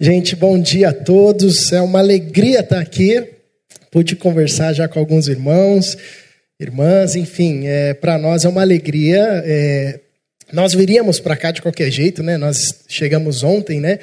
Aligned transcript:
Gente, 0.00 0.36
bom 0.36 0.56
dia 0.60 0.90
a 0.90 0.92
todos. 0.92 1.72
É 1.72 1.80
uma 1.80 1.98
alegria 1.98 2.60
estar 2.60 2.78
aqui. 2.78 3.20
Pude 3.90 4.14
conversar 4.14 4.72
já 4.72 4.86
com 4.86 4.96
alguns 4.96 5.26
irmãos, 5.26 5.98
irmãs, 6.60 7.16
enfim, 7.16 7.66
é, 7.66 7.94
para 7.94 8.16
nós 8.16 8.44
é 8.44 8.48
uma 8.48 8.60
alegria. 8.60 9.42
É, 9.44 9.98
nós 10.52 10.72
viríamos 10.72 11.18
para 11.18 11.36
cá 11.36 11.50
de 11.50 11.60
qualquer 11.60 11.90
jeito, 11.90 12.22
né? 12.22 12.36
Nós 12.36 12.84
chegamos 12.86 13.42
ontem, 13.42 13.80
né? 13.80 13.98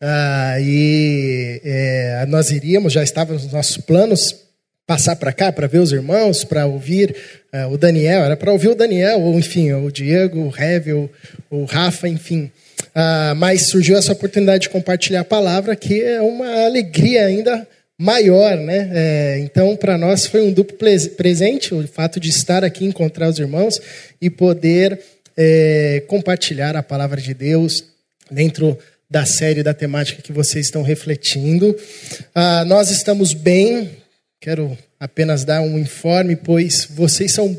Ah, 0.00 0.56
e 0.60 1.60
é, 1.64 2.26
nós 2.26 2.50
iríamos, 2.50 2.92
já 2.92 3.04
estava 3.04 3.32
nos 3.32 3.52
nossos 3.52 3.76
planos 3.76 4.45
passar 4.86 5.16
para 5.16 5.32
cá 5.32 5.50
para 5.50 5.66
ver 5.66 5.78
os 5.78 5.92
irmãos, 5.92 6.44
para 6.44 6.66
ouvir 6.66 7.14
uh, 7.52 7.72
o 7.72 7.76
Daniel, 7.76 8.24
era 8.24 8.36
para 8.36 8.52
ouvir 8.52 8.68
o 8.68 8.74
Daniel, 8.74 9.20
ou 9.20 9.38
enfim, 9.38 9.72
o 9.72 9.90
Diego, 9.90 10.40
o 10.40 11.10
o, 11.50 11.60
o 11.62 11.64
Rafa, 11.64 12.08
enfim. 12.08 12.50
Uh, 12.94 13.34
mas 13.36 13.68
surgiu 13.68 13.96
essa 13.96 14.12
oportunidade 14.12 14.62
de 14.62 14.68
compartilhar 14.68 15.20
a 15.20 15.24
palavra, 15.24 15.74
que 15.74 16.02
é 16.02 16.20
uma 16.20 16.64
alegria 16.64 17.26
ainda 17.26 17.66
maior, 17.98 18.56
né? 18.58 18.90
É, 18.92 19.38
então, 19.40 19.74
para 19.74 19.96
nós 19.96 20.26
foi 20.26 20.42
um 20.42 20.52
duplo 20.52 20.76
presente 21.16 21.74
o 21.74 21.86
fato 21.88 22.20
de 22.20 22.28
estar 22.28 22.62
aqui, 22.62 22.84
encontrar 22.84 23.28
os 23.28 23.38
irmãos 23.38 23.80
e 24.20 24.28
poder 24.28 25.00
é, 25.36 26.02
compartilhar 26.06 26.76
a 26.76 26.82
palavra 26.82 27.20
de 27.20 27.32
Deus 27.32 27.84
dentro 28.30 28.78
da 29.08 29.24
série, 29.24 29.62
da 29.62 29.72
temática 29.72 30.20
que 30.20 30.32
vocês 30.32 30.66
estão 30.66 30.82
refletindo. 30.82 31.70
Uh, 32.34 32.64
nós 32.66 32.90
estamos 32.90 33.32
bem, 33.32 33.90
Quero 34.46 34.78
apenas 35.00 35.44
dar 35.44 35.60
um 35.60 35.76
informe, 35.76 36.36
pois 36.36 36.86
vocês 36.88 37.32
são 37.32 37.58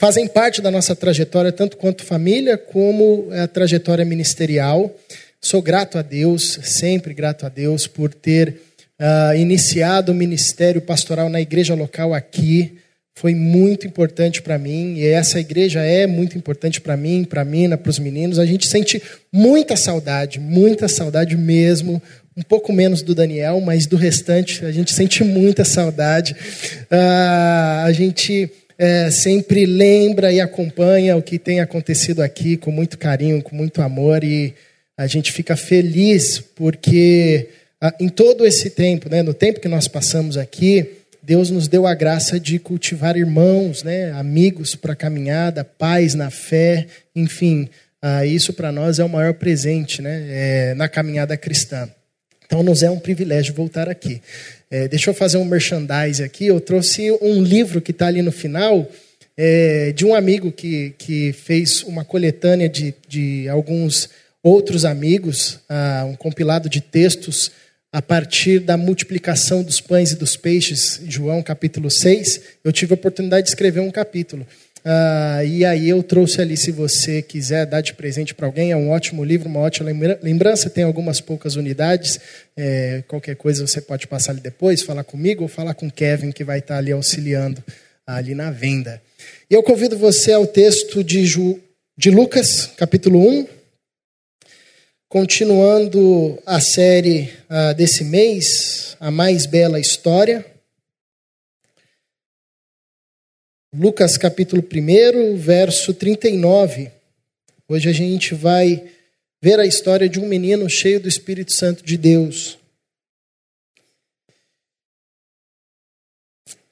fazem 0.00 0.28
parte 0.28 0.62
da 0.62 0.70
nossa 0.70 0.94
trajetória, 0.94 1.50
tanto 1.50 1.76
quanto 1.76 2.04
família, 2.04 2.56
como 2.56 3.26
a 3.32 3.48
trajetória 3.48 4.04
ministerial. 4.04 4.96
Sou 5.40 5.60
grato 5.60 5.98
a 5.98 6.02
Deus, 6.02 6.60
sempre 6.62 7.12
grato 7.12 7.44
a 7.44 7.48
Deus, 7.48 7.88
por 7.88 8.14
ter 8.14 8.50
uh, 9.00 9.34
iniciado 9.36 10.12
o 10.12 10.14
ministério 10.14 10.80
pastoral 10.80 11.28
na 11.28 11.40
igreja 11.40 11.74
local 11.74 12.14
aqui. 12.14 12.78
Foi 13.16 13.34
muito 13.34 13.84
importante 13.84 14.40
para 14.40 14.56
mim, 14.58 14.94
e 14.94 15.08
essa 15.08 15.40
igreja 15.40 15.80
é 15.80 16.06
muito 16.06 16.38
importante 16.38 16.80
para 16.80 16.96
mim, 16.96 17.24
para 17.24 17.42
a 17.42 17.44
Mina, 17.44 17.76
para 17.76 17.90
os 17.90 17.98
meninos. 17.98 18.38
A 18.38 18.46
gente 18.46 18.68
sente 18.68 19.02
muita 19.32 19.74
saudade, 19.74 20.38
muita 20.38 20.86
saudade 20.86 21.36
mesmo 21.36 22.00
um 22.38 22.42
pouco 22.42 22.72
menos 22.72 23.02
do 23.02 23.16
Daniel, 23.16 23.60
mas 23.60 23.84
do 23.84 23.96
restante 23.96 24.64
a 24.64 24.70
gente 24.70 24.92
sente 24.92 25.24
muita 25.24 25.64
saudade. 25.64 26.36
Ah, 26.88 27.82
a 27.84 27.92
gente 27.92 28.48
é, 28.78 29.10
sempre 29.10 29.66
lembra 29.66 30.32
e 30.32 30.40
acompanha 30.40 31.16
o 31.16 31.22
que 31.22 31.36
tem 31.36 31.58
acontecido 31.58 32.22
aqui 32.22 32.56
com 32.56 32.70
muito 32.70 32.96
carinho, 32.96 33.42
com 33.42 33.56
muito 33.56 33.82
amor 33.82 34.22
e 34.22 34.54
a 34.96 35.08
gente 35.08 35.32
fica 35.32 35.56
feliz 35.56 36.38
porque 36.38 37.48
ah, 37.80 37.92
em 37.98 38.08
todo 38.08 38.46
esse 38.46 38.70
tempo, 38.70 39.08
né, 39.08 39.20
no 39.20 39.34
tempo 39.34 39.58
que 39.58 39.66
nós 39.66 39.88
passamos 39.88 40.36
aqui, 40.36 40.92
Deus 41.20 41.50
nos 41.50 41.66
deu 41.66 41.88
a 41.88 41.94
graça 41.94 42.38
de 42.38 42.60
cultivar 42.60 43.16
irmãos, 43.16 43.82
né, 43.82 44.12
amigos 44.12 44.76
para 44.76 44.92
a 44.92 44.96
caminhada, 44.96 45.64
pais 45.64 46.14
na 46.14 46.30
fé, 46.30 46.86
enfim, 47.16 47.68
ah, 48.00 48.24
isso 48.24 48.52
para 48.52 48.70
nós 48.70 49.00
é 49.00 49.04
o 49.04 49.08
maior 49.08 49.34
presente 49.34 50.00
né, 50.00 50.24
é, 50.28 50.74
na 50.74 50.88
caminhada 50.88 51.36
cristã. 51.36 51.90
Então, 52.48 52.62
nos 52.62 52.82
é 52.82 52.90
um 52.90 52.98
privilégio 52.98 53.52
voltar 53.52 53.90
aqui. 53.90 54.22
É, 54.70 54.88
deixa 54.88 55.10
eu 55.10 55.14
fazer 55.14 55.36
um 55.36 55.44
merchandise 55.44 56.22
aqui. 56.22 56.46
Eu 56.46 56.58
trouxe 56.62 57.10
um 57.20 57.42
livro 57.42 57.78
que 57.78 57.90
está 57.90 58.06
ali 58.06 58.22
no 58.22 58.32
final, 58.32 58.90
é, 59.36 59.92
de 59.92 60.06
um 60.06 60.14
amigo 60.14 60.50
que, 60.50 60.94
que 60.96 61.34
fez 61.34 61.82
uma 61.82 62.06
coletânea 62.06 62.66
de, 62.66 62.94
de 63.06 63.46
alguns 63.50 64.08
outros 64.42 64.86
amigos, 64.86 65.60
ah, 65.68 66.06
um 66.08 66.16
compilado 66.16 66.70
de 66.70 66.80
textos 66.80 67.50
a 67.92 68.00
partir 68.00 68.60
da 68.60 68.78
multiplicação 68.78 69.62
dos 69.62 69.78
pães 69.78 70.12
e 70.12 70.16
dos 70.16 70.34
peixes, 70.34 71.02
João 71.06 71.42
capítulo 71.42 71.90
6. 71.90 72.40
Eu 72.64 72.72
tive 72.72 72.94
a 72.94 72.94
oportunidade 72.94 73.44
de 73.44 73.50
escrever 73.50 73.80
um 73.80 73.90
capítulo. 73.90 74.46
Ah, 74.90 75.44
e 75.44 75.66
aí 75.66 75.86
eu 75.86 76.02
trouxe 76.02 76.40
ali, 76.40 76.56
se 76.56 76.72
você 76.72 77.20
quiser 77.20 77.66
dar 77.66 77.82
de 77.82 77.92
presente 77.92 78.34
para 78.34 78.46
alguém, 78.46 78.72
é 78.72 78.76
um 78.76 78.88
ótimo 78.88 79.22
livro, 79.22 79.46
uma 79.46 79.60
ótima 79.60 79.90
lembrança, 80.22 80.70
tem 80.70 80.82
algumas 80.82 81.20
poucas 81.20 81.56
unidades, 81.56 82.18
é, 82.56 83.04
qualquer 83.06 83.36
coisa 83.36 83.66
você 83.66 83.82
pode 83.82 84.06
passar 84.06 84.32
ali 84.32 84.40
depois, 84.40 84.80
falar 84.80 85.04
comigo 85.04 85.42
ou 85.42 85.48
falar 85.48 85.74
com 85.74 85.88
o 85.88 85.92
Kevin, 85.92 86.32
que 86.32 86.42
vai 86.42 86.60
estar 86.60 86.78
ali 86.78 86.90
auxiliando 86.90 87.62
ali 88.06 88.34
na 88.34 88.50
venda. 88.50 89.02
E 89.50 89.52
eu 89.52 89.62
convido 89.62 89.98
você 89.98 90.32
ao 90.32 90.46
texto 90.46 91.04
de, 91.04 91.26
Ju, 91.26 91.60
de 91.94 92.10
Lucas, 92.10 92.70
capítulo 92.74 93.20
1, 93.28 93.46
continuando 95.06 96.38
a 96.46 96.62
série 96.62 97.30
ah, 97.46 97.74
desse 97.74 98.04
mês, 98.04 98.96
A 98.98 99.10
Mais 99.10 99.44
Bela 99.44 99.78
História. 99.78 100.46
Lucas 103.80 104.18
capítulo 104.18 104.60
1, 104.60 105.36
verso 105.36 105.94
39. 105.94 106.90
Hoje 107.68 107.88
a 107.88 107.92
gente 107.92 108.34
vai 108.34 108.90
ver 109.40 109.60
a 109.60 109.66
história 109.66 110.08
de 110.08 110.18
um 110.18 110.26
menino 110.26 110.68
cheio 110.68 110.98
do 110.98 111.08
Espírito 111.08 111.52
Santo 111.52 111.84
de 111.84 111.96
Deus. 111.96 112.58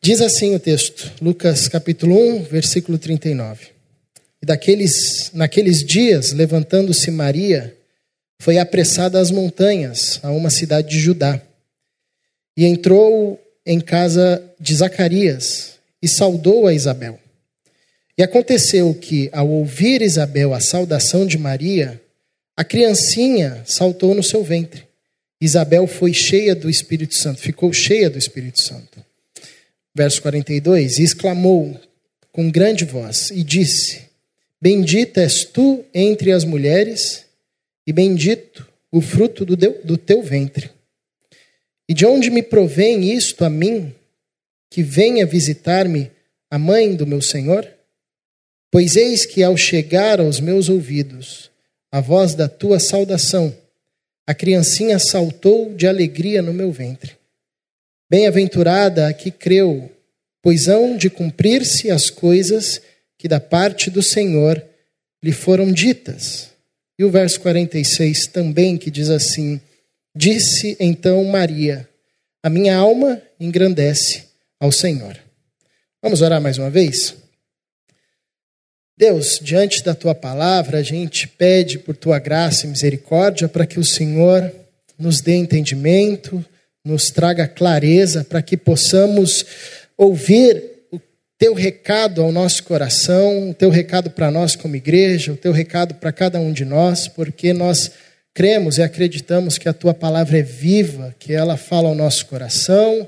Diz 0.03 0.21
assim 0.21 0.56
o 0.56 0.59
texto, 0.59 1.12
Lucas 1.22 1.69
capítulo 1.69 2.19
1, 2.19 2.43
versículo 2.43 2.99
39. 2.99 3.69
E 4.43 4.47
daqueles, 4.47 5.31
naqueles 5.33 5.87
dias, 5.87 6.33
levantando-se 6.33 7.09
Maria, 7.12 7.77
foi 8.43 8.59
apressada 8.59 9.21
às 9.21 9.31
montanhas, 9.31 10.19
a 10.25 10.33
uma 10.33 10.50
cidade 10.50 10.89
de 10.89 10.99
Judá. 10.99 11.41
E 12.56 12.65
entrou 12.65 13.41
em 13.65 13.78
casa 13.78 14.43
de 14.59 14.75
Zacarias, 14.75 15.76
e 16.03 16.09
saudou 16.09 16.67
a 16.67 16.75
Isabel. 16.75 17.19
E 18.19 18.23
aconteceu 18.23 18.95
que, 18.95 19.29
ao 19.33 19.49
ouvir 19.49 20.01
Isabel 20.01 20.55
a 20.55 20.61
saudação 20.61 21.27
de 21.27 21.37
Maria, 21.37 22.01
a 22.57 22.65
criancinha 22.65 23.62
saltou 23.67 24.15
no 24.15 24.23
seu 24.23 24.43
ventre. 24.43 24.87
Isabel 25.41 25.87
foi 25.87 26.15
cheia 26.15 26.55
do 26.55 26.71
Espírito 26.71 27.15
Santo, 27.15 27.41
ficou 27.41 27.73
cheia 27.73 28.09
do 28.09 28.19
Espírito 28.19 28.62
Santo. 28.62 29.05
Verso 29.95 30.23
42: 30.23 30.99
e 30.99 31.03
exclamou 31.03 31.79
com 32.33 32.51
grande 32.51 32.84
voz 32.84 33.31
e 33.31 33.43
disse: 33.43 34.03
Bendita 34.61 35.21
és 35.21 35.45
tu 35.45 35.84
entre 35.93 36.33
as 36.33 36.45
mulheres, 36.45 37.27
e 37.87 37.93
bendito 37.93 38.67
o 38.91 39.01
fruto 39.01 39.45
do, 39.45 39.97
teu 39.99 40.23
ventre. 40.23 40.71
E 41.89 41.93
de 41.93 42.07
onde 42.07 42.31
me 42.31 42.43
provém 42.43 43.13
isto 43.13 43.45
a 43.45 43.51
mim, 43.51 43.95
que 44.71 44.82
venha 44.82 45.27
visitar-me 45.27 46.10
a 46.50 46.59
mãe 46.59 46.94
do 46.94 47.06
meu 47.06 47.22
Senhor? 47.22 47.66
Pois 48.71 48.97
eis 48.97 49.25
que 49.25 49.43
ao 49.43 49.56
chegar 49.56 50.21
aos 50.21 50.41
meus 50.41 50.69
ouvidos 50.69 51.50
a 51.91 52.00
voz 52.00 52.34
da 52.34 52.49
tua 52.49 52.78
saudação, 52.78 53.56
a 54.27 54.34
criancinha 54.34 54.99
saltou 54.99 55.75
de 55.75 55.87
alegria 55.87 56.43
no 56.43 56.53
meu 56.53 56.72
ventre. 56.72 57.12
Bem-aventurada 58.10 59.09
a 59.09 59.12
que 59.12 59.31
creu, 59.31 59.91
pois 60.43 60.69
hão 60.69 60.97
de 60.97 61.09
cumprir-se 61.09 61.91
as 61.91 62.10
coisas 62.10 62.83
que 63.16 63.28
da 63.28 63.41
parte 63.41 63.91
do 63.91 64.03
Senhor 64.03 64.62
lhe 65.22 65.33
foram 65.33 65.72
ditas. 65.72 66.50
E 66.98 67.04
o 67.04 67.10
verso 67.10 67.41
46 67.41 68.27
também, 68.28 68.77
que 68.77 68.91
diz 68.91 69.10
assim: 69.10 69.60
Disse 70.15 70.77
então 70.78 71.25
Maria: 71.25 71.88
A 72.43 72.50
minha 72.50 72.77
alma 72.77 73.21
engrandece 73.38 74.26
ao 74.61 74.72
Senhor. 74.72 75.17
Vamos 76.03 76.22
orar 76.22 76.41
mais 76.41 76.59
uma 76.59 76.71
vez? 76.71 77.15
Deus, 78.99 79.39
diante 79.43 79.84
da 79.84 79.94
tua 79.94 80.15
palavra, 80.15 80.78
a 80.78 80.83
gente 80.83 81.28
pede 81.28 81.78
por 81.78 81.94
tua 81.94 82.19
graça 82.19 82.65
e 82.65 82.71
misericórdia 82.71 83.47
para 83.47 83.66
que 83.66 83.78
o 83.78 83.84
Senhor 83.84 84.50
nos 84.99 85.21
dê 85.21 85.34
entendimento, 85.34 86.43
nos 86.83 87.10
traga 87.10 87.47
clareza, 87.47 88.25
para 88.25 88.41
que 88.41 88.57
possamos 88.57 89.45
ouvir 89.98 90.63
o 90.91 90.98
teu 91.36 91.53
recado 91.53 92.22
ao 92.22 92.33
nosso 92.33 92.63
coração, 92.63 93.51
o 93.51 93.54
teu 93.54 93.69
recado 93.69 94.10
para 94.10 94.31
nós 94.31 94.57
como 94.57 94.77
igreja, 94.77 95.33
o 95.33 95.36
teu 95.36 95.53
recado 95.53 95.97
para 95.97 96.13
cada 96.13 96.41
um 96.41 96.53
de 96.53 96.65
nós, 96.65 97.07
porque 97.07 97.53
nós 97.53 97.91
cremos 98.33 98.78
e 98.78 98.83
acreditamos 98.83 99.59
que 99.59 99.69
a 99.69 99.75
tua 99.75 99.92
palavra 99.92 100.39
é 100.39 100.42
viva, 100.42 101.15
que 101.19 101.34
ela 101.34 101.57
fala 101.57 101.89
ao 101.89 101.95
nosso 101.95 102.25
coração 102.27 103.07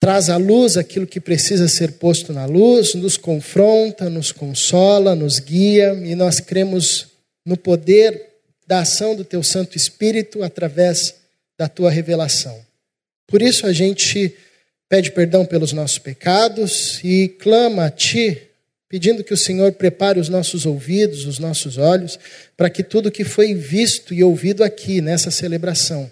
traz 0.00 0.30
à 0.30 0.38
luz 0.38 0.78
aquilo 0.78 1.06
que 1.06 1.20
precisa 1.20 1.68
ser 1.68 1.92
posto 1.92 2.32
na 2.32 2.46
luz, 2.46 2.94
nos 2.94 3.18
confronta, 3.18 4.08
nos 4.08 4.32
consola, 4.32 5.14
nos 5.14 5.38
guia, 5.38 5.92
e 5.92 6.14
nós 6.14 6.40
cremos 6.40 7.08
no 7.44 7.54
poder 7.54 8.28
da 8.66 8.80
ação 8.80 9.14
do 9.14 9.24
teu 9.24 9.42
Santo 9.42 9.76
Espírito 9.76 10.42
através 10.42 11.14
da 11.58 11.68
tua 11.68 11.90
revelação. 11.90 12.58
Por 13.26 13.42
isso 13.42 13.66
a 13.66 13.72
gente 13.74 14.34
pede 14.88 15.12
perdão 15.12 15.44
pelos 15.44 15.72
nossos 15.72 15.98
pecados 15.98 16.98
e 17.04 17.28
clama 17.28 17.84
a 17.84 17.90
ti, 17.90 18.40
pedindo 18.88 19.22
que 19.22 19.34
o 19.34 19.36
Senhor 19.36 19.72
prepare 19.72 20.18
os 20.18 20.30
nossos 20.30 20.64
ouvidos, 20.64 21.26
os 21.26 21.38
nossos 21.38 21.76
olhos, 21.76 22.18
para 22.56 22.70
que 22.70 22.82
tudo 22.82 23.10
que 23.10 23.22
foi 23.22 23.54
visto 23.54 24.14
e 24.14 24.24
ouvido 24.24 24.64
aqui 24.64 25.02
nessa 25.02 25.30
celebração 25.30 26.10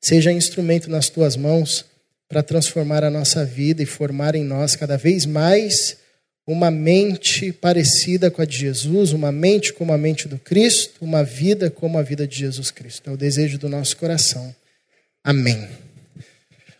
seja 0.00 0.32
instrumento 0.32 0.90
nas 0.90 1.08
tuas 1.08 1.36
mãos 1.36 1.91
para 2.32 2.42
transformar 2.42 3.04
a 3.04 3.10
nossa 3.10 3.44
vida 3.44 3.82
e 3.82 3.86
formar 3.86 4.34
em 4.34 4.42
nós 4.42 4.74
cada 4.74 4.96
vez 4.96 5.26
mais 5.26 5.98
uma 6.46 6.70
mente 6.70 7.52
parecida 7.52 8.30
com 8.30 8.40
a 8.40 8.46
de 8.46 8.56
Jesus, 8.56 9.12
uma 9.12 9.30
mente 9.30 9.70
como 9.70 9.92
a 9.92 9.98
mente 9.98 10.26
do 10.26 10.38
Cristo, 10.38 11.04
uma 11.04 11.22
vida 11.22 11.70
como 11.70 11.98
a 11.98 12.02
vida 12.02 12.26
de 12.26 12.38
Jesus 12.38 12.70
Cristo. 12.70 13.10
É 13.10 13.12
o 13.12 13.18
desejo 13.18 13.58
do 13.58 13.68
nosso 13.68 13.98
coração. 13.98 14.56
Amém. 15.22 15.68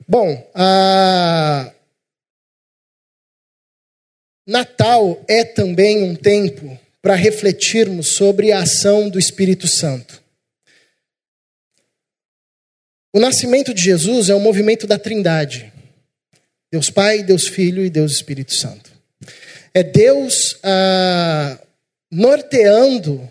Bom, 0.09 0.51
a... 0.55 1.71
Natal 4.47 5.23
é 5.29 5.45
também 5.45 6.03
um 6.03 6.15
tempo 6.15 6.81
para 7.03 7.15
refletirmos 7.15 8.15
sobre 8.15 8.53
a 8.53 8.61
ação 8.61 9.11
do 9.11 9.19
Espírito 9.19 9.69
Santo. 9.69 10.22
O 13.15 13.21
nascimento 13.21 13.75
de 13.75 13.83
Jesus 13.83 14.31
é 14.31 14.35
um 14.35 14.41
movimento 14.41 14.87
da 14.87 14.99
Trindade: 14.99 15.71
Deus 16.73 16.89
Pai, 16.89 17.23
Deus 17.23 17.47
Filho 17.47 17.85
e 17.85 17.91
Deus 17.91 18.13
Espírito 18.13 18.55
Santo. 18.55 18.91
É 19.75 19.83
Deus 19.83 20.59
ah, 20.63 21.59
norteando, 22.11 23.31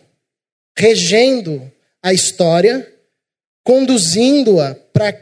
regendo 0.78 1.72
a 2.04 2.14
história, 2.14 2.88
conduzindo-a 3.64 4.76
para 4.94 5.20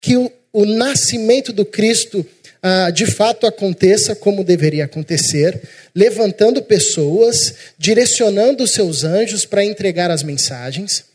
que 0.00 0.16
o, 0.16 0.32
o, 0.54 0.64
nascimento 0.64 1.52
do 1.52 1.64
Cristo 1.66 2.24
ah, 2.62 2.90
de 2.90 3.04
fato 3.04 3.46
aconteça 3.46 4.16
como 4.16 4.42
deveria 4.42 4.86
acontecer, 4.86 5.68
levantando 5.94 6.62
pessoas, 6.62 7.54
direcionando 7.76 8.64
os 8.64 8.72
seus 8.72 9.04
anjos 9.04 9.44
para 9.44 9.62
entregar 9.62 10.10
as 10.10 10.22
mensagens 10.22 11.11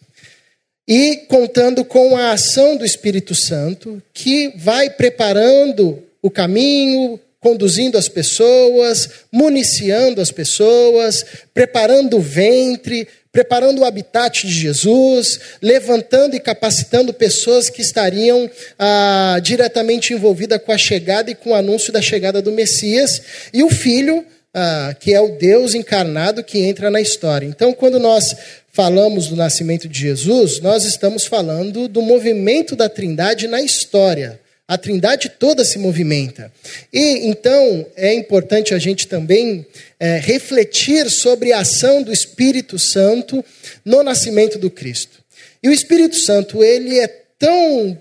e 0.88 1.18
contando 1.28 1.84
com 1.84 2.16
a 2.16 2.32
ação 2.32 2.78
do 2.78 2.86
Espírito 2.86 3.36
Santo, 3.36 4.02
que 4.14 4.54
vai 4.56 4.90
preparando 4.90 6.02
o 6.22 6.32
caminho, 6.32 7.20
conduzindo 7.40 7.98
as 7.98 8.08
pessoas, 8.08 9.10
municiando 9.32 10.22
as 10.22 10.32
pessoas, 10.32 11.26
preparando 11.54 12.18
o 12.18 12.22
ventre, 12.22 13.08
preparando 13.32 13.82
o 13.82 13.86
habitat 13.86 14.48
de 14.48 14.54
Jesus, 14.54 15.40
levantando 15.62 16.36
e 16.36 16.40
capacitando 16.40 17.14
pessoas 17.14 17.70
que 17.70 17.82
estariam 17.82 18.50
ah, 18.80 19.40
diretamente 19.44 20.14
envolvidas 20.14 20.62
com 20.64 20.72
a 20.72 20.78
chegada 20.78 21.30
e 21.30 21.36
com 21.36 21.52
o 21.52 21.56
anúncio 21.56 21.94
da 21.94 22.02
chegada 22.02 22.42
do 22.42 22.52
Messias, 22.52 23.22
e 23.54 23.64
o 23.64 23.70
Filho, 23.70 24.26
ah, 24.54 24.96
que 25.00 25.14
é 25.14 25.22
o 25.22 25.38
Deus 25.38 25.76
encarnado 25.76 26.44
que 26.44 26.60
entra 26.60 26.90
na 26.90 27.00
história. 27.00 27.46
Então, 27.46 27.74
quando 27.74 28.00
nós 28.00 28.36
falamos 28.78 29.26
do 29.26 29.36
nascimento 29.36 29.90
de 29.90 30.00
Jesus, 30.00 30.60
nós 30.60 30.86
estamos 30.86 31.26
falando 31.26 31.88
do 31.88 32.00
movimento 32.00 32.76
da 32.76 32.88
Trindade 32.88 33.48
na 33.48 33.60
história. 33.60 34.40
A 34.68 34.78
Trindade 34.78 35.30
toda 35.30 35.66
se 35.66 35.80
movimenta. 35.80 36.54
E 36.94 37.28
então 37.28 37.88
é 37.96 38.14
importante 38.14 38.76
a 38.76 38.78
gente 38.78 39.08
também 39.08 39.66
é, 40.00 40.20
refletir 40.20 41.10
sobre 41.10 41.52
a 41.54 41.62
ação 41.62 42.04
do 42.04 42.14
Espírito 42.14 42.78
Santo 42.78 43.44
no 43.84 44.04
nascimento 44.04 44.60
do 44.60 44.70
Cristo. 44.70 45.24
E 45.64 45.70
o 45.70 45.74
Espírito 45.74 46.16
Santo, 46.18 46.64
ele 46.64 47.00
é 47.00 47.08
tão 47.08 48.00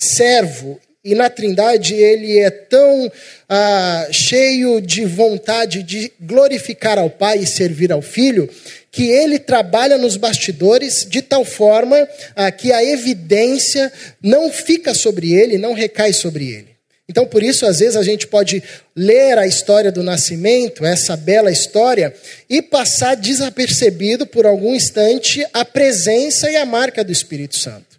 servo 0.00 0.78
e 1.04 1.14
na 1.14 1.28
Trindade 1.28 1.94
ele 1.94 2.38
é 2.38 2.50
tão 2.50 3.12
ah, 3.48 4.08
cheio 4.10 4.80
de 4.80 5.04
vontade 5.04 5.82
de 5.82 6.10
glorificar 6.18 6.98
ao 6.98 7.10
Pai 7.10 7.38
e 7.38 7.46
servir 7.46 7.92
ao 7.92 8.00
Filho, 8.00 8.48
que 8.90 9.10
ele 9.10 9.38
trabalha 9.38 9.98
nos 9.98 10.16
bastidores 10.16 11.06
de 11.08 11.20
tal 11.20 11.44
forma 11.44 12.08
ah, 12.34 12.50
que 12.50 12.72
a 12.72 12.82
evidência 12.82 13.92
não 14.22 14.50
fica 14.50 14.94
sobre 14.94 15.34
ele, 15.34 15.58
não 15.58 15.74
recai 15.74 16.12
sobre 16.14 16.48
ele. 16.48 16.74
Então, 17.06 17.26
por 17.26 17.42
isso, 17.42 17.66
às 17.66 17.80
vezes, 17.80 17.96
a 17.96 18.02
gente 18.02 18.26
pode 18.26 18.62
ler 18.96 19.36
a 19.36 19.46
história 19.46 19.92
do 19.92 20.02
nascimento, 20.02 20.86
essa 20.86 21.14
bela 21.16 21.50
história, 21.50 22.14
e 22.48 22.62
passar 22.62 23.14
desapercebido 23.14 24.26
por 24.26 24.46
algum 24.46 24.74
instante 24.74 25.46
a 25.52 25.66
presença 25.66 26.50
e 26.50 26.56
a 26.56 26.64
marca 26.64 27.04
do 27.04 27.12
Espírito 27.12 27.58
Santo. 27.58 27.93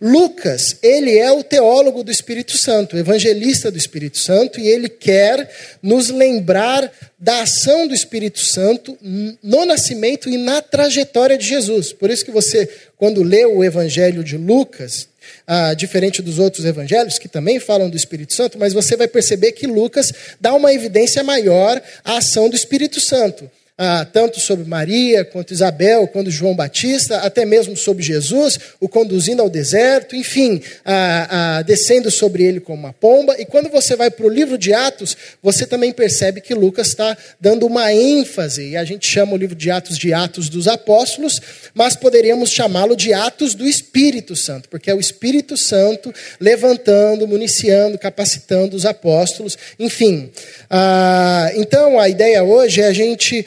Lucas, 0.00 0.76
ele 0.82 1.16
é 1.16 1.30
o 1.30 1.44
teólogo 1.44 2.02
do 2.02 2.10
Espírito 2.10 2.58
Santo, 2.58 2.96
evangelista 2.96 3.70
do 3.70 3.78
Espírito 3.78 4.18
Santo, 4.18 4.58
e 4.58 4.66
ele 4.66 4.88
quer 4.88 5.48
nos 5.80 6.08
lembrar 6.08 6.92
da 7.16 7.42
ação 7.42 7.86
do 7.86 7.94
Espírito 7.94 8.40
Santo 8.40 8.98
no 9.40 9.64
nascimento 9.64 10.28
e 10.28 10.36
na 10.36 10.60
trajetória 10.60 11.38
de 11.38 11.46
Jesus. 11.46 11.92
Por 11.92 12.10
isso 12.10 12.24
que 12.24 12.32
você, 12.32 12.68
quando 12.96 13.22
lê 13.22 13.46
o 13.46 13.62
evangelho 13.62 14.24
de 14.24 14.36
Lucas, 14.36 15.08
ah, 15.46 15.74
diferente 15.74 16.20
dos 16.20 16.40
outros 16.40 16.64
evangelhos, 16.64 17.18
que 17.18 17.28
também 17.28 17.60
falam 17.60 17.88
do 17.88 17.96
Espírito 17.96 18.34
Santo, 18.34 18.58
mas 18.58 18.72
você 18.72 18.96
vai 18.96 19.06
perceber 19.06 19.52
que 19.52 19.68
Lucas 19.68 20.12
dá 20.40 20.52
uma 20.54 20.72
evidência 20.72 21.22
maior 21.22 21.80
à 22.04 22.16
ação 22.16 22.48
do 22.48 22.56
Espírito 22.56 23.00
Santo 23.00 23.48
ah, 23.84 24.04
tanto 24.04 24.38
sobre 24.38 24.64
Maria, 24.64 25.24
quanto 25.24 25.52
Isabel, 25.52 26.06
quanto 26.06 26.30
João 26.30 26.54
Batista, 26.54 27.16
até 27.16 27.44
mesmo 27.44 27.76
sobre 27.76 28.00
Jesus, 28.00 28.56
o 28.78 28.88
conduzindo 28.88 29.42
ao 29.42 29.50
deserto, 29.50 30.14
enfim, 30.14 30.62
ah, 30.84 31.56
ah, 31.58 31.62
descendo 31.62 32.08
sobre 32.08 32.44
ele 32.44 32.60
como 32.60 32.78
uma 32.78 32.92
pomba. 32.92 33.34
E 33.40 33.44
quando 33.44 33.68
você 33.68 33.96
vai 33.96 34.08
para 34.08 34.24
o 34.24 34.28
livro 34.28 34.56
de 34.56 34.72
Atos, 34.72 35.16
você 35.42 35.66
também 35.66 35.92
percebe 35.92 36.40
que 36.40 36.54
Lucas 36.54 36.86
está 36.90 37.16
dando 37.40 37.66
uma 37.66 37.92
ênfase, 37.92 38.68
e 38.68 38.76
a 38.76 38.84
gente 38.84 39.04
chama 39.04 39.32
o 39.32 39.36
livro 39.36 39.56
de 39.56 39.68
Atos 39.68 39.98
de 39.98 40.14
Atos 40.14 40.48
dos 40.48 40.68
Apóstolos, 40.68 41.40
mas 41.74 41.96
poderíamos 41.96 42.50
chamá-lo 42.50 42.94
de 42.94 43.12
Atos 43.12 43.52
do 43.52 43.66
Espírito 43.66 44.36
Santo, 44.36 44.68
porque 44.68 44.92
é 44.92 44.94
o 44.94 45.00
Espírito 45.00 45.56
Santo 45.56 46.14
levantando, 46.38 47.26
municiando, 47.26 47.98
capacitando 47.98 48.76
os 48.76 48.86
apóstolos, 48.86 49.58
enfim. 49.76 50.30
Ah, 50.70 51.50
então, 51.56 51.98
a 51.98 52.08
ideia 52.08 52.44
hoje 52.44 52.80
é 52.80 52.86
a 52.86 52.92
gente 52.92 53.44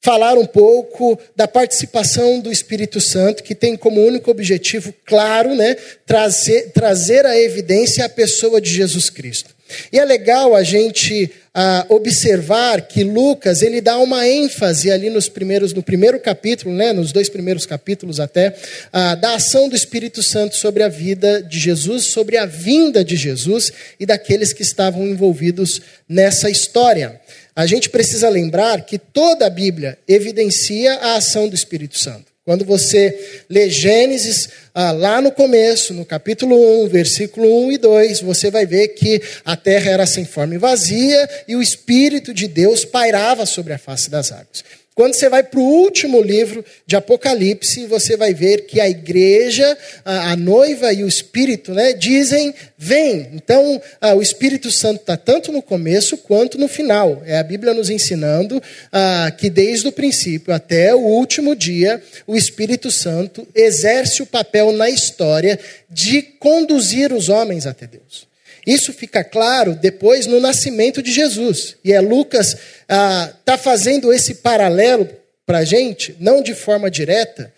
falar 0.00 0.38
um 0.38 0.46
pouco 0.46 1.18
da 1.34 1.48
participação 1.48 2.40
do 2.40 2.52
Espírito 2.52 3.00
Santo, 3.00 3.42
que 3.42 3.54
tem 3.54 3.76
como 3.76 4.04
único 4.04 4.30
objetivo 4.30 4.94
claro, 5.04 5.54
né, 5.54 5.76
trazer, 6.06 6.70
trazer 6.72 7.26
a 7.26 7.38
evidência 7.38 8.04
a 8.04 8.08
pessoa 8.08 8.60
de 8.60 8.72
Jesus 8.72 9.10
Cristo. 9.10 9.58
E 9.92 9.98
é 9.98 10.04
legal 10.04 10.54
a 10.54 10.62
gente 10.62 11.30
ah, 11.52 11.84
observar 11.90 12.82
que 12.82 13.04
Lucas 13.04 13.60
ele 13.60 13.82
dá 13.82 13.98
uma 13.98 14.26
ênfase 14.26 14.90
ali 14.90 15.10
nos 15.10 15.28
primeiros, 15.28 15.74
no 15.74 15.82
primeiro 15.82 16.18
capítulo, 16.18 16.74
né, 16.74 16.92
nos 16.92 17.12
dois 17.12 17.28
primeiros 17.28 17.66
capítulos 17.66 18.18
até, 18.18 18.54
ah, 18.92 19.14
da 19.14 19.34
ação 19.34 19.68
do 19.68 19.76
Espírito 19.76 20.22
Santo 20.22 20.56
sobre 20.56 20.82
a 20.82 20.88
vida 20.88 21.42
de 21.42 21.58
Jesus, 21.58 22.06
sobre 22.06 22.38
a 22.38 22.46
vinda 22.46 23.04
de 23.04 23.16
Jesus 23.16 23.70
e 24.00 24.06
daqueles 24.06 24.54
que 24.54 24.62
estavam 24.62 25.06
envolvidos 25.06 25.82
nessa 26.08 26.48
história 26.48 27.20
a 27.58 27.66
gente 27.66 27.90
precisa 27.90 28.28
lembrar 28.28 28.82
que 28.82 29.00
toda 29.00 29.44
a 29.44 29.50
Bíblia 29.50 29.98
evidencia 30.06 30.94
a 30.94 31.16
ação 31.16 31.48
do 31.48 31.56
Espírito 31.56 31.98
Santo. 31.98 32.26
Quando 32.44 32.64
você 32.64 33.42
lê 33.50 33.68
Gênesis, 33.68 34.48
ah, 34.72 34.92
lá 34.92 35.20
no 35.20 35.32
começo, 35.32 35.92
no 35.92 36.04
capítulo 36.04 36.84
1, 36.84 36.88
versículo 36.88 37.66
1 37.66 37.72
e 37.72 37.78
2, 37.78 38.20
você 38.20 38.48
vai 38.48 38.64
ver 38.64 38.86
que 38.90 39.20
a 39.44 39.56
terra 39.56 39.90
era 39.90 40.06
sem 40.06 40.24
forma 40.24 40.54
e 40.54 40.58
vazia 40.58 41.28
e 41.48 41.56
o 41.56 41.60
Espírito 41.60 42.32
de 42.32 42.46
Deus 42.46 42.84
pairava 42.84 43.44
sobre 43.44 43.72
a 43.72 43.78
face 43.78 44.08
das 44.08 44.30
águas. 44.30 44.62
Quando 44.98 45.14
você 45.14 45.28
vai 45.28 45.44
para 45.44 45.60
o 45.60 45.62
último 45.62 46.20
livro 46.20 46.64
de 46.84 46.96
Apocalipse, 46.96 47.86
você 47.86 48.16
vai 48.16 48.34
ver 48.34 48.66
que 48.66 48.80
a 48.80 48.90
igreja, 48.90 49.78
a, 50.04 50.32
a 50.32 50.36
noiva 50.36 50.92
e 50.92 51.04
o 51.04 51.06
Espírito 51.06 51.72
né, 51.72 51.92
dizem: 51.92 52.52
vem. 52.76 53.28
Então, 53.32 53.80
a, 54.00 54.14
o 54.14 54.20
Espírito 54.20 54.72
Santo 54.72 55.02
está 55.02 55.16
tanto 55.16 55.52
no 55.52 55.62
começo 55.62 56.18
quanto 56.18 56.58
no 56.58 56.66
final. 56.66 57.22
É 57.24 57.38
a 57.38 57.44
Bíblia 57.44 57.72
nos 57.72 57.90
ensinando 57.90 58.60
a, 58.90 59.30
que 59.30 59.48
desde 59.48 59.86
o 59.86 59.92
princípio 59.92 60.52
até 60.52 60.92
o 60.92 60.98
último 60.98 61.54
dia, 61.54 62.02
o 62.26 62.34
Espírito 62.34 62.90
Santo 62.90 63.46
exerce 63.54 64.20
o 64.20 64.26
papel 64.26 64.72
na 64.72 64.90
história 64.90 65.60
de 65.88 66.22
conduzir 66.22 67.12
os 67.12 67.28
homens 67.28 67.68
até 67.68 67.86
Deus. 67.86 68.27
Isso 68.68 68.92
fica 68.92 69.24
claro 69.24 69.74
depois 69.74 70.26
no 70.26 70.38
nascimento 70.38 71.02
de 71.02 71.10
Jesus. 71.10 71.76
E 71.82 71.90
é 71.90 72.02
Lucas 72.02 72.48
está 72.48 72.58
ah, 72.90 73.32
tá 73.42 73.56
fazendo 73.56 74.12
esse 74.12 74.34
paralelo 74.34 75.08
para 75.46 75.60
a 75.60 75.64
gente, 75.64 76.14
não 76.20 76.42
de 76.42 76.54
forma 76.54 76.90
direta, 76.90 77.50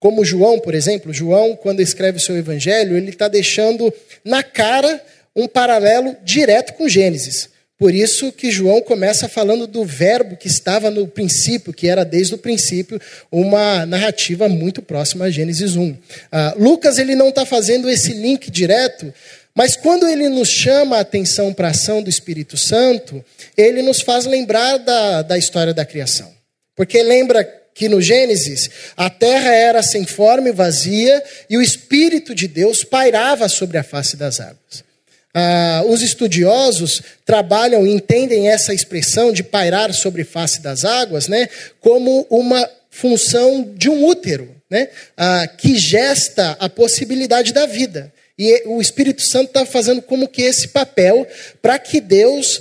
como 0.00 0.24
João, 0.24 0.58
por 0.58 0.74
exemplo. 0.74 1.14
João, 1.14 1.54
quando 1.54 1.80
escreve 1.80 2.18
o 2.18 2.20
seu 2.20 2.36
evangelho, 2.36 2.96
ele 2.96 3.10
está 3.10 3.28
deixando 3.28 3.94
na 4.24 4.42
cara 4.42 5.00
um 5.36 5.46
paralelo 5.46 6.16
direto 6.24 6.72
com 6.72 6.88
Gênesis. 6.88 7.48
Por 7.78 7.94
isso 7.94 8.32
que 8.32 8.50
João 8.50 8.80
começa 8.80 9.28
falando 9.28 9.68
do 9.68 9.84
verbo 9.84 10.36
que 10.36 10.48
estava 10.48 10.90
no 10.90 11.06
princípio, 11.06 11.72
que 11.72 11.86
era 11.86 12.04
desde 12.04 12.34
o 12.34 12.38
princípio 12.38 13.00
uma 13.30 13.86
narrativa 13.86 14.48
muito 14.48 14.82
próxima 14.82 15.26
a 15.26 15.30
Gênesis 15.30 15.76
1. 15.76 15.96
Ah, 16.32 16.54
Lucas 16.58 16.98
ele 16.98 17.14
não 17.14 17.28
está 17.28 17.46
fazendo 17.46 17.88
esse 17.88 18.14
link 18.14 18.50
direto, 18.50 19.14
mas 19.56 19.74
quando 19.74 20.06
ele 20.06 20.28
nos 20.28 20.48
chama 20.48 20.98
a 20.98 21.00
atenção 21.00 21.54
para 21.54 21.68
a 21.68 21.70
ação 21.70 22.02
do 22.02 22.10
Espírito 22.10 22.58
Santo, 22.58 23.24
ele 23.56 23.80
nos 23.80 24.02
faz 24.02 24.26
lembrar 24.26 24.76
da, 24.76 25.22
da 25.22 25.38
história 25.38 25.72
da 25.72 25.82
criação. 25.82 26.30
Porque 26.76 27.02
lembra 27.02 27.42
que 27.74 27.88
no 27.88 28.02
Gênesis 28.02 28.68
a 28.94 29.08
terra 29.08 29.50
era 29.50 29.82
sem 29.82 30.04
forma 30.04 30.50
e 30.50 30.52
vazia 30.52 31.24
e 31.48 31.56
o 31.56 31.62
Espírito 31.62 32.34
de 32.34 32.46
Deus 32.46 32.84
pairava 32.84 33.48
sobre 33.48 33.78
a 33.78 33.82
face 33.82 34.14
das 34.14 34.40
águas. 34.40 34.84
Ah, 35.32 35.82
os 35.86 36.02
estudiosos 36.02 37.00
trabalham 37.24 37.86
e 37.86 37.92
entendem 37.92 38.50
essa 38.50 38.74
expressão 38.74 39.32
de 39.32 39.42
pairar 39.42 39.92
sobre 39.94 40.22
face 40.22 40.60
das 40.60 40.84
águas 40.84 41.28
né, 41.28 41.48
como 41.80 42.26
uma 42.28 42.68
função 42.90 43.72
de 43.74 43.88
um 43.88 44.04
útero, 44.04 44.54
né, 44.70 44.88
ah, 45.16 45.46
que 45.46 45.78
gesta 45.78 46.58
a 46.60 46.68
possibilidade 46.68 47.54
da 47.54 47.64
vida. 47.64 48.12
E 48.38 48.62
o 48.66 48.80
Espírito 48.80 49.22
Santo 49.22 49.48
está 49.48 49.64
fazendo 49.64 50.02
como 50.02 50.28
que 50.28 50.42
esse 50.42 50.68
papel 50.68 51.26
para 51.62 51.78
que 51.78 52.00
Deus 52.00 52.60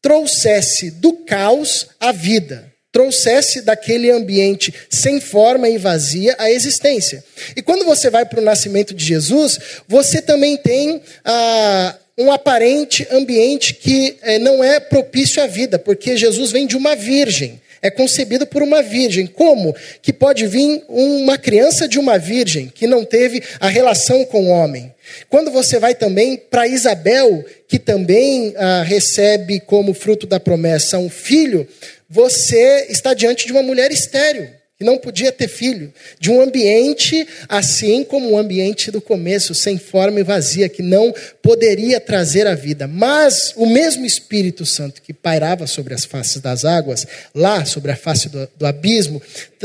trouxesse 0.00 0.90
do 0.90 1.12
caos 1.24 1.88
a 1.98 2.12
vida 2.12 2.70
trouxesse 2.92 3.62
daquele 3.62 4.10
ambiente 4.10 4.74
sem 4.88 5.20
forma 5.20 5.68
e 5.68 5.78
vazia 5.78 6.34
a 6.38 6.50
existência. 6.50 7.22
E 7.54 7.62
quando 7.62 7.84
você 7.84 8.10
vai 8.10 8.24
para 8.24 8.40
o 8.40 8.44
nascimento 8.44 8.92
de 8.94 9.04
Jesus, 9.04 9.58
você 9.86 10.20
também 10.20 10.56
tem 10.56 11.00
ah, 11.24 11.96
um 12.18 12.32
aparente 12.32 13.06
ambiente 13.10 13.74
que 13.74 14.18
eh, 14.22 14.38
não 14.38 14.62
é 14.62 14.80
propício 14.80 15.42
à 15.42 15.46
vida, 15.46 15.78
porque 15.78 16.16
Jesus 16.16 16.50
vem 16.50 16.66
de 16.66 16.76
uma 16.76 16.96
virgem. 16.96 17.60
É 17.82 17.90
concebido 17.90 18.46
por 18.46 18.62
uma 18.62 18.82
virgem. 18.82 19.26
Como 19.26 19.74
que 20.02 20.12
pode 20.12 20.46
vir 20.46 20.84
uma 20.88 21.38
criança 21.38 21.88
de 21.88 21.98
uma 21.98 22.18
virgem 22.18 22.70
que 22.74 22.86
não 22.86 23.04
teve 23.04 23.42
a 23.58 23.68
relação 23.68 24.24
com 24.24 24.44
o 24.44 24.50
homem? 24.50 24.94
Quando 25.28 25.50
você 25.50 25.78
vai 25.78 25.94
também 25.94 26.36
para 26.36 26.68
Isabel, 26.68 27.44
que 27.66 27.78
também 27.78 28.54
ah, 28.56 28.82
recebe 28.82 29.60
como 29.60 29.94
fruto 29.94 30.26
da 30.26 30.38
promessa 30.38 30.98
um 30.98 31.08
filho, 31.08 31.66
você 32.08 32.86
está 32.90 33.14
diante 33.14 33.46
de 33.46 33.52
uma 33.52 33.62
mulher 33.62 33.90
estéril, 33.90 34.48
que 34.80 34.84
não 34.86 34.96
podia 34.96 35.30
ter 35.30 35.46
filho, 35.46 35.92
de 36.18 36.30
um 36.30 36.40
ambiente 36.40 37.28
assim 37.46 38.02
como 38.02 38.30
o 38.30 38.38
ambiente 38.38 38.90
do 38.90 38.98
começo, 38.98 39.54
sem 39.54 39.76
forma 39.76 40.20
e 40.20 40.22
vazia, 40.22 40.70
que 40.70 40.82
não 40.82 41.14
poderia 41.42 42.00
trazer 42.00 42.46
a 42.46 42.54
vida. 42.54 42.88
Mas 42.88 43.52
o 43.56 43.66
mesmo 43.66 44.06
Espírito 44.06 44.64
Santo 44.64 45.02
que 45.02 45.12
pairava 45.12 45.66
sobre 45.66 45.92
as 45.92 46.06
faces 46.06 46.40
das 46.40 46.64
águas, 46.64 47.06
lá 47.34 47.62
sobre 47.66 47.92
a 47.92 47.96
face 47.96 48.30
do, 48.30 48.48
do 48.56 48.64
abismo, 48.64 49.20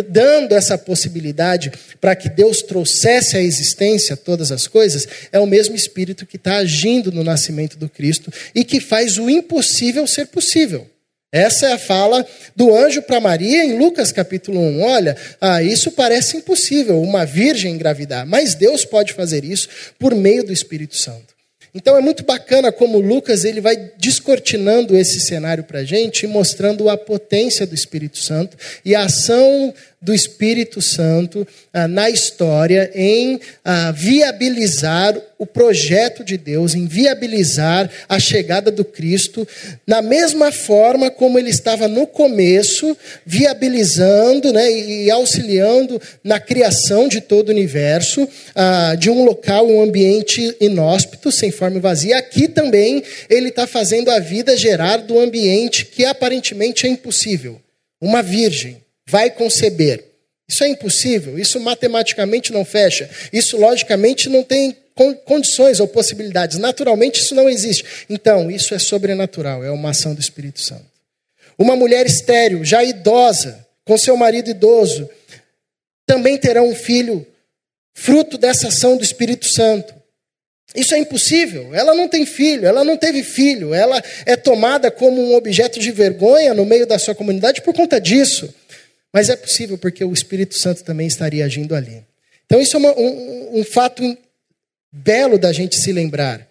dando 0.10 0.52
essa 0.52 0.78
possibilidade 0.78 1.72
para 2.02 2.14
que 2.14 2.28
Deus 2.28 2.62
trouxesse 2.62 3.38
à 3.38 3.42
existência 3.42 4.18
todas 4.18 4.52
as 4.52 4.68
coisas, 4.68 5.08
é 5.32 5.40
o 5.40 5.48
mesmo 5.48 5.78
Espírito 5.78 6.26
que 6.26 6.36
está 6.36 6.58
agindo 6.58 7.10
no 7.10 7.24
nascimento 7.24 7.78
do 7.78 7.88
Cristo 7.88 8.30
e 8.54 8.66
que 8.66 8.82
faz 8.82 9.18
o 9.18 9.30
impossível 9.30 10.06
ser 10.06 10.28
possível. 10.28 10.90
Essa 11.32 11.68
é 11.68 11.74
a 11.74 11.78
fala 11.78 12.26
do 12.56 12.74
anjo 12.74 13.02
para 13.02 13.20
Maria 13.20 13.66
em 13.66 13.78
Lucas 13.78 14.12
capítulo 14.12 14.60
1. 14.60 14.82
Olha, 14.84 15.18
ah, 15.42 15.62
isso 15.62 15.92
parece 15.92 16.38
impossível, 16.38 17.02
uma 17.02 17.26
virgem 17.26 17.74
engravidar, 17.74 18.26
mas 18.26 18.56
Deus 18.56 18.86
pode 18.86 19.14
fazer 19.14 19.44
isso 19.44 19.68
por 20.00 20.16
meio 20.16 20.46
do 20.46 20.54
Espírito 20.54 20.96
Santo. 20.96 21.36
Então 21.76 21.98
é 21.98 22.00
muito 22.00 22.24
bacana 22.24 22.72
como 22.72 23.00
Lucas 23.00 23.44
ele 23.44 23.60
vai 23.60 23.76
descortinando 23.98 24.98
esse 24.98 25.20
cenário 25.20 25.66
para 25.66 25.80
a 25.80 25.84
gente 25.84 26.24
e 26.24 26.28
mostrando 26.28 26.90
a 26.90 26.98
potência 26.98 27.68
do 27.68 27.76
Espírito 27.76 28.18
Santo 28.18 28.56
e 28.86 28.96
a 28.96 29.04
ação 29.04 29.74
do 30.06 30.14
Espírito 30.14 30.84
Santo 30.84 31.46
ah, 31.74 31.88
na 31.88 32.12
história 32.12 32.92
em 32.94 33.40
ah, 33.64 33.92
viabilizar 33.92 35.20
o 35.40 35.48
projeto 35.48 36.24
de 36.24 36.38
Deus, 36.38 36.76
em 36.76 36.86
viabilizar 36.86 37.90
a 38.08 38.20
chegada 38.20 38.70
do 38.70 38.86
Cristo, 38.86 39.46
na 39.86 40.02
mesma 40.02 40.52
forma 40.52 41.10
como 41.10 41.40
ele 41.40 41.50
estava 41.50 41.88
no 41.88 42.06
começo, 42.06 42.96
viabilizando 43.26 44.54
né, 44.54 44.72
e 44.72 45.10
auxiliando 45.10 46.00
na 46.24 46.40
criação 46.40 47.08
de 47.08 47.20
todo 47.20 47.50
o 47.50 47.52
universo, 47.52 48.30
ah, 48.54 48.96
de 48.98 49.10
um 49.10 49.26
local, 49.26 49.68
um 49.68 49.82
ambiente 49.82 50.56
inóspito, 50.62 51.32
sem 51.32 51.50
forma 51.50 51.78
e 51.78 51.82
vazia. 51.82 52.20
Aqui 52.20 52.48
também 52.48 53.04
ele 53.28 53.50
está 53.50 53.66
fazendo 53.66 54.12
a 54.12 54.20
vida 54.20 54.56
gerar 54.56 54.98
do 54.98 55.20
ambiente 55.20 55.84
que 55.84 56.06
aparentemente 56.06 56.86
é 56.86 56.90
impossível. 56.90 57.60
Uma 58.00 58.22
virgem 58.22 58.85
vai 59.08 59.30
conceber. 59.30 60.04
Isso 60.48 60.64
é 60.64 60.68
impossível, 60.68 61.40
isso 61.40 61.60
matematicamente 61.60 62.54
não 62.54 62.64
fecha, 62.64 63.10
isso 63.34 63.58
logicamente 63.58 64.30
não 64.30 64.44
tem 64.44 64.76
condições 65.26 65.80
ou 65.80 65.88
possibilidades, 65.88 66.58
naturalmente 66.58 67.20
isso 67.20 67.36
não 67.36 67.50
existe. 67.50 68.06
Então, 68.10 68.50
isso 68.50 68.74
é 68.74 68.80
sobrenatural, 68.80 69.64
é 69.64 69.72
uma 69.72 69.90
ação 69.90 70.14
do 70.14 70.22
Espírito 70.22 70.62
Santo. 70.62 70.86
Uma 71.58 71.76
mulher 71.76 72.06
estéril, 72.06 72.64
já 72.64 72.84
idosa, 72.84 73.66
com 73.84 73.98
seu 73.98 74.16
marido 74.16 74.50
idoso, 74.50 75.10
também 76.06 76.38
terá 76.38 76.62
um 76.62 76.76
filho, 76.76 77.26
fruto 77.94 78.38
dessa 78.38 78.68
ação 78.68 78.98
do 78.98 79.04
Espírito 79.04 79.46
Santo. 79.48 79.94
Isso 80.76 80.94
é 80.94 80.98
impossível. 80.98 81.74
Ela 81.74 81.94
não 81.94 82.08
tem 82.08 82.26
filho, 82.26 82.66
ela 82.66 82.84
não 82.84 82.98
teve 82.98 83.24
filho, 83.24 83.74
ela 83.74 84.02
é 84.26 84.36
tomada 84.36 84.92
como 84.92 85.22
um 85.22 85.36
objeto 85.36 85.80
de 85.80 85.92
vergonha 85.92 86.54
no 86.54 86.66
meio 86.66 86.86
da 86.86 87.00
sua 87.00 87.16
comunidade 87.16 87.62
por 87.62 87.74
conta 87.74 88.00
disso. 88.00 88.54
Mas 89.16 89.30
é 89.30 89.36
possível 89.38 89.78
porque 89.78 90.04
o 90.04 90.12
Espírito 90.12 90.60
Santo 90.60 90.84
também 90.84 91.08
estaria 91.08 91.46
agindo 91.46 91.74
ali. 91.74 92.04
Então, 92.46 92.60
isso 92.60 92.76
é 92.76 92.80
uma, 92.80 93.00
um, 93.00 93.60
um 93.62 93.64
fato 93.64 94.04
belo 94.92 95.40
da 95.40 95.54
gente 95.54 95.78
se 95.78 95.94
lembrar. 95.94 96.46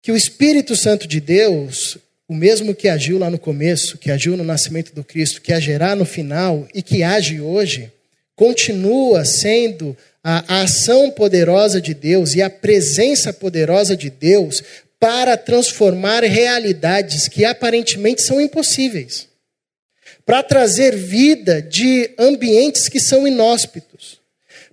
Que 0.00 0.12
o 0.12 0.16
Espírito 0.16 0.76
Santo 0.76 1.08
de 1.08 1.18
Deus, 1.18 1.98
o 2.28 2.34
mesmo 2.34 2.76
que 2.76 2.88
agiu 2.88 3.18
lá 3.18 3.28
no 3.28 3.40
começo, 3.40 3.98
que 3.98 4.08
agiu 4.08 4.36
no 4.36 4.44
nascimento 4.44 4.94
do 4.94 5.02
Cristo, 5.02 5.42
que 5.42 5.52
agirá 5.52 5.96
no 5.96 6.04
final 6.04 6.64
e 6.72 6.80
que 6.80 7.02
age 7.02 7.40
hoje, 7.40 7.90
continua 8.36 9.24
sendo 9.24 9.96
a, 10.22 10.62
ação 10.62 11.10
poderosa 11.10 11.80
de 11.80 11.92
Deus 11.92 12.36
e 12.36 12.42
a 12.42 12.48
presença 12.48 13.32
poderosa 13.32 13.96
de 13.96 14.10
Deus 14.10 14.62
para 15.00 15.36
transformar 15.36 16.22
realidades 16.22 17.26
que 17.26 17.44
aparentemente 17.44 18.22
são 18.22 18.40
impossíveis 18.40 19.33
para 20.24 20.42
trazer 20.42 20.96
vida 20.96 21.60
de 21.60 22.10
ambientes 22.18 22.88
que 22.88 23.00
são 23.00 23.26
inóspitos, 23.26 24.18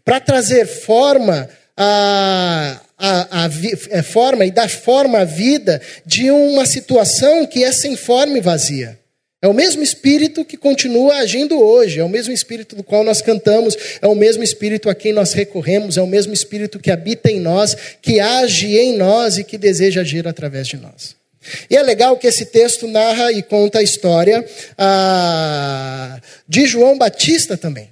para 0.04 0.20
trazer 0.20 0.66
forma 0.66 1.50
a, 1.76 2.80
a, 2.98 3.46
a, 3.46 3.50
é, 3.90 4.02
forma 4.02 4.46
e 4.46 4.52
dar 4.52 4.70
forma 4.70 5.20
à 5.20 5.26
vida 5.26 5.82
de 6.06 6.32
uma 6.32 6.66
situação 6.66 7.46
que 7.46 7.64
é 7.64 7.72
sem 7.72 7.96
forma 7.96 8.38
e 8.38 8.42
vazia. 8.42 9.00
É 9.44 9.48
o 9.48 9.54
mesmo 9.54 9.82
Espírito 9.82 10.46
que 10.46 10.56
continua 10.56 11.16
agindo 11.16 11.60
hoje, 11.60 12.00
é 12.00 12.04
o 12.04 12.10
mesmo 12.10 12.32
Espírito 12.32 12.76
do 12.76 12.84
qual 12.84 13.04
nós 13.04 13.24
cantamos, 13.24 13.76
é 14.00 14.06
o 14.06 14.14
mesmo 14.14 14.44
Espírito 14.44 14.88
a 14.88 14.94
quem 14.94 15.12
nós 15.12 15.34
recorremos, 15.34 15.98
é 15.98 16.02
o 16.02 16.08
mesmo 16.08 16.32
Espírito 16.32 16.78
que 16.78 16.92
habita 16.92 17.32
em 17.32 17.40
nós, 17.40 17.76
que 18.00 18.20
age 18.20 18.78
em 18.78 18.96
nós 18.96 19.40
e 19.40 19.44
que 19.44 19.58
deseja 19.58 20.02
agir 20.02 20.28
através 20.28 20.68
de 20.68 20.78
nós. 20.78 21.16
E 21.70 21.76
é 21.76 21.82
legal 21.82 22.18
que 22.18 22.28
esse 22.28 22.46
texto 22.46 22.88
narra 22.88 23.32
e 23.32 23.42
conta 23.42 23.80
a 23.80 23.84
história 23.84 24.46
ah, 24.78 26.20
de 26.48 26.66
João 26.66 26.98
Batista 26.98 27.58
também, 27.58 27.90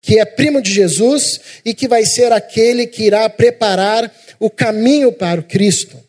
que 0.00 0.18
é 0.18 0.24
primo 0.24 0.62
de 0.62 0.72
Jesus 0.72 1.40
e 1.64 1.74
que 1.74 1.86
vai 1.86 2.04
ser 2.04 2.32
aquele 2.32 2.86
que 2.86 3.04
irá 3.04 3.28
preparar 3.28 4.12
o 4.40 4.48
caminho 4.50 5.12
para 5.12 5.40
o 5.40 5.44
Cristo. 5.44 6.01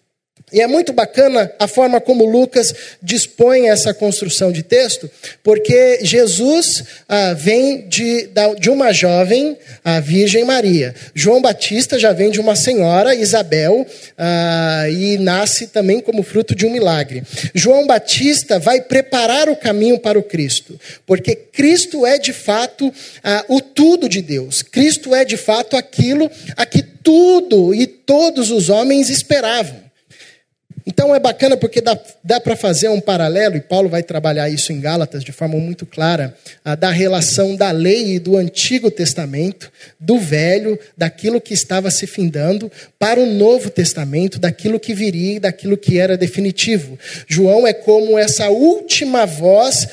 E 0.53 0.61
é 0.61 0.67
muito 0.67 0.93
bacana 0.93 1.51
a 1.57 1.67
forma 1.67 1.99
como 1.99 2.25
Lucas 2.25 2.75
dispõe 3.01 3.69
essa 3.69 3.91
construção 3.91 4.51
de 4.51 4.61
texto, 4.61 5.09
porque 5.41 5.97
Jesus 6.03 6.83
ah, 7.09 7.33
vem 7.33 7.87
de, 7.87 8.29
de 8.59 8.69
uma 8.69 8.93
jovem, 8.93 9.57
a 9.83 9.99
Virgem 9.99 10.45
Maria. 10.45 10.93
João 11.15 11.41
Batista 11.41 11.97
já 11.97 12.13
vem 12.13 12.29
de 12.29 12.39
uma 12.39 12.55
senhora, 12.55 13.15
Isabel, 13.15 13.83
ah, 14.15 14.85
e 14.91 15.17
nasce 15.17 15.65
também 15.65 15.99
como 15.99 16.21
fruto 16.21 16.53
de 16.53 16.67
um 16.67 16.69
milagre. 16.69 17.23
João 17.55 17.87
Batista 17.87 18.59
vai 18.59 18.79
preparar 18.79 19.49
o 19.49 19.55
caminho 19.55 19.97
para 19.97 20.19
o 20.19 20.23
Cristo, 20.23 20.79
porque 21.07 21.35
Cristo 21.35 22.05
é 22.05 22.19
de 22.19 22.31
fato 22.31 22.93
ah, 23.23 23.43
o 23.47 23.59
tudo 23.59 24.07
de 24.07 24.21
Deus. 24.21 24.61
Cristo 24.61 25.15
é 25.15 25.25
de 25.25 25.35
fato 25.35 25.75
aquilo 25.75 26.29
a 26.55 26.63
que 26.63 26.83
tudo 26.83 27.73
e 27.73 27.87
todos 27.87 28.51
os 28.51 28.69
homens 28.69 29.09
esperavam. 29.09 29.82
Então 30.85 31.15
é 31.15 31.19
bacana 31.19 31.55
porque 31.55 31.79
dá, 31.79 31.97
dá 32.23 32.39
para 32.39 32.55
fazer 32.55 32.89
um 32.89 32.99
paralelo, 32.99 33.55
e 33.55 33.61
Paulo 33.61 33.87
vai 33.87 34.03
trabalhar 34.03 34.49
isso 34.49 34.73
em 34.73 34.81
Gálatas 34.81 35.23
de 35.23 35.31
forma 35.31 35.57
muito 35.57 35.85
clara, 35.85 36.35
da 36.79 36.91
relação 36.91 37.55
da 37.55 37.71
lei 37.71 38.15
e 38.15 38.19
do 38.19 38.35
Antigo 38.35 38.91
Testamento, 38.91 39.71
do 39.99 40.19
Velho, 40.19 40.77
daquilo 40.97 41.39
que 41.39 41.53
estava 41.53 41.89
se 41.89 42.05
findando, 42.05 42.71
para 42.99 43.19
o 43.19 43.25
Novo 43.25 43.69
Testamento, 43.69 44.39
daquilo 44.39 44.79
que 44.79 44.93
viria 44.93 45.35
e 45.35 45.39
daquilo 45.39 45.77
que 45.77 45.99
era 45.99 46.17
definitivo. 46.17 46.99
João 47.27 47.65
é 47.65 47.73
como 47.73 48.17
essa 48.17 48.49
última 48.49 49.25
voz 49.25 49.87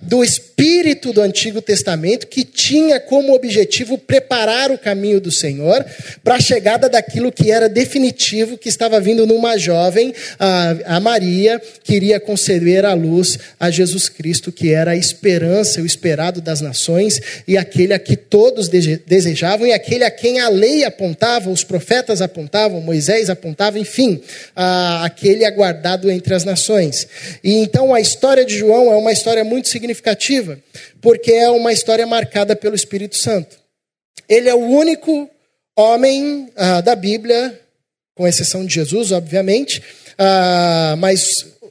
do 0.00 0.24
Espírito 0.24 1.12
do 1.12 1.20
Antigo 1.20 1.60
Testamento 1.62 2.26
que 2.26 2.44
tinha 2.44 2.98
como 2.98 3.34
objetivo 3.34 3.96
preparar 3.98 4.70
o 4.70 4.78
caminho 4.78 5.20
do 5.20 5.30
Senhor 5.30 5.84
para 6.22 6.36
a 6.36 6.40
chegada 6.40 6.88
daquilo 6.88 7.30
que 7.30 7.50
era 7.50 7.68
definitivo, 7.68 8.58
que 8.58 8.68
estava 8.68 9.00
vindo 9.00 9.26
no 9.26 9.38
Major 9.38 9.83
jovem, 9.84 10.14
a, 10.38 10.96
a 10.96 11.00
Maria, 11.00 11.60
queria 11.82 12.18
conceber 12.18 12.84
à 12.84 12.94
luz 12.94 13.38
a 13.60 13.70
Jesus 13.70 14.08
Cristo, 14.08 14.50
que 14.50 14.72
era 14.72 14.92
a 14.92 14.96
esperança, 14.96 15.80
o 15.80 15.86
esperado 15.86 16.40
das 16.40 16.60
nações, 16.60 17.20
e 17.46 17.56
aquele 17.56 17.92
a 17.92 17.98
que 17.98 18.16
todos 18.16 18.68
desejavam, 18.68 19.66
e 19.66 19.72
aquele 19.72 20.04
a 20.04 20.10
quem 20.10 20.40
a 20.40 20.48
lei 20.48 20.84
apontava, 20.84 21.50
os 21.50 21.62
profetas 21.62 22.22
apontavam, 22.22 22.80
Moisés 22.80 23.28
apontava, 23.28 23.78
enfim, 23.78 24.20
a, 24.56 25.04
aquele 25.04 25.44
aguardado 25.44 26.10
entre 26.10 26.34
as 26.34 26.44
nações. 26.44 27.06
E 27.42 27.54
então 27.54 27.94
a 27.94 28.00
história 28.00 28.44
de 28.44 28.56
João 28.56 28.92
é 28.92 28.96
uma 28.96 29.12
história 29.12 29.44
muito 29.44 29.68
significativa, 29.68 30.58
porque 31.00 31.32
é 31.32 31.50
uma 31.50 31.72
história 31.72 32.06
marcada 32.06 32.56
pelo 32.56 32.74
Espírito 32.74 33.18
Santo. 33.18 33.56
Ele 34.28 34.48
é 34.48 34.54
o 34.54 34.66
único 34.66 35.28
homem 35.76 36.48
ah, 36.56 36.80
da 36.80 36.94
Bíblia, 36.94 37.60
com 38.14 38.26
exceção 38.26 38.64
de 38.64 38.74
Jesus, 38.74 39.12
obviamente, 39.12 39.82
ah, 40.16 40.94
mas 40.98 41.22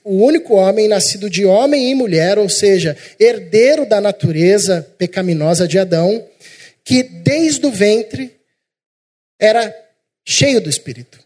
o 0.04 0.24
único 0.24 0.56
homem 0.56 0.88
nascido 0.88 1.30
de 1.30 1.46
homem 1.46 1.90
e 1.90 1.96
mulher, 1.96 2.38
ou 2.38 2.50
seja, 2.50 2.98
herdeiro 3.20 3.86
da 3.86 4.02
natureza 4.02 4.86
pecaminosa 4.98 5.68
de 5.68 5.80
Adão, 5.80 6.28
que 6.84 7.04
desde 7.04 7.66
o 7.66 7.72
ventre 7.72 8.36
era 9.40 9.74
cheio 10.26 10.60
do 10.60 10.70
Espírito. 10.70 11.20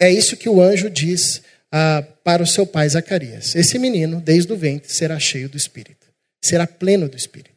É 0.00 0.10
isso 0.10 0.36
que 0.36 0.48
o 0.48 0.60
anjo 0.60 0.90
diz 0.90 1.42
ah, 1.70 2.04
para 2.24 2.42
o 2.42 2.46
seu 2.46 2.66
pai 2.66 2.88
Zacarias. 2.88 3.54
Esse 3.54 3.78
menino, 3.78 4.20
desde 4.20 4.52
o 4.52 4.56
ventre, 4.56 4.92
será 4.92 5.18
cheio 5.20 5.48
do 5.48 5.56
Espírito, 5.56 6.06
será 6.44 6.66
pleno 6.66 7.08
do 7.08 7.16
Espírito. 7.16 7.54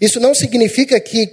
Isso 0.00 0.20
não 0.20 0.34
significa 0.34 0.98
que 1.00 1.26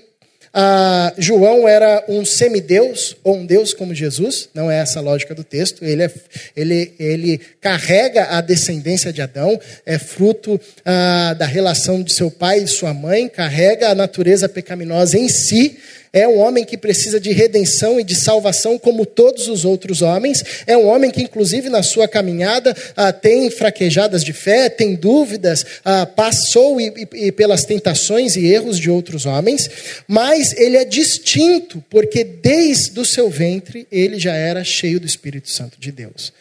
ah, 0.56 1.12
João 1.18 1.68
era 1.68 2.06
um 2.08 2.24
semideus, 2.24 3.18
ou 3.24 3.38
um 3.38 3.46
deus 3.46 3.74
como 3.74 3.96
Jesus, 3.96 4.50
não 4.54 4.70
é 4.70 4.78
essa 4.78 5.00
a 5.00 5.02
lógica 5.02 5.34
do 5.34 5.44
texto. 5.44 5.84
Ele, 5.84 6.04
é, 6.04 6.12
ele, 6.56 6.94
ele 7.00 7.42
carrega 7.60 8.26
a 8.26 8.40
descendência 8.40 9.12
de 9.12 9.20
Adão, 9.20 9.60
é 9.84 9.98
fruto 9.98 10.62
ah, 10.86 11.34
da 11.34 11.48
relação 11.48 12.04
de 12.04 12.14
seu 12.14 12.30
pai 12.30 12.60
e 12.60 12.68
sua 12.68 12.94
mãe, 12.94 13.28
carrega 13.28 13.90
a 13.90 13.96
natureza 13.96 14.48
pecaminosa 14.48 15.18
em 15.18 15.28
si, 15.28 15.78
é 16.14 16.28
um 16.28 16.38
homem 16.38 16.64
que 16.64 16.78
precisa 16.78 17.20
de 17.20 17.32
redenção 17.32 18.00
e 18.00 18.04
de 18.04 18.14
salvação, 18.14 18.78
como 18.78 19.04
todos 19.04 19.48
os 19.48 19.66
outros 19.66 20.04
homens. 20.04 20.44
É 20.68 20.78
um 20.78 20.86
homem 20.86 21.10
que, 21.10 21.24
inclusive, 21.24 21.70
na 21.70 21.82
sua 21.82 22.08
caminhada, 22.08 22.78
ah, 22.96 23.12
tem 23.12 23.50
fraquejadas 23.50 24.24
de 24.24 24.32
fé, 24.32 24.70
tem 24.70 24.94
dúvidas, 24.94 25.66
ah, 25.84 26.06
passou 26.06 26.80
e, 26.80 27.32
pelas 27.32 27.66
tentações 27.66 28.36
e 28.36 28.46
erros 28.46 28.78
de 28.78 28.92
outros 28.92 29.26
homens, 29.26 29.68
mas 30.08 30.54
ele 30.56 30.78
é 30.78 30.86
distinto, 30.86 31.84
porque 31.90 32.24
desde 32.24 33.00
o 33.00 33.06
seu 33.06 33.28
ventre 33.28 33.88
ele 33.92 34.20
já 34.20 34.36
era 34.36 34.64
cheio 34.64 35.00
do 35.00 35.08
Espírito 35.08 35.50
Santo 35.50 35.80
de 35.80 35.92
Deus. 35.92 36.32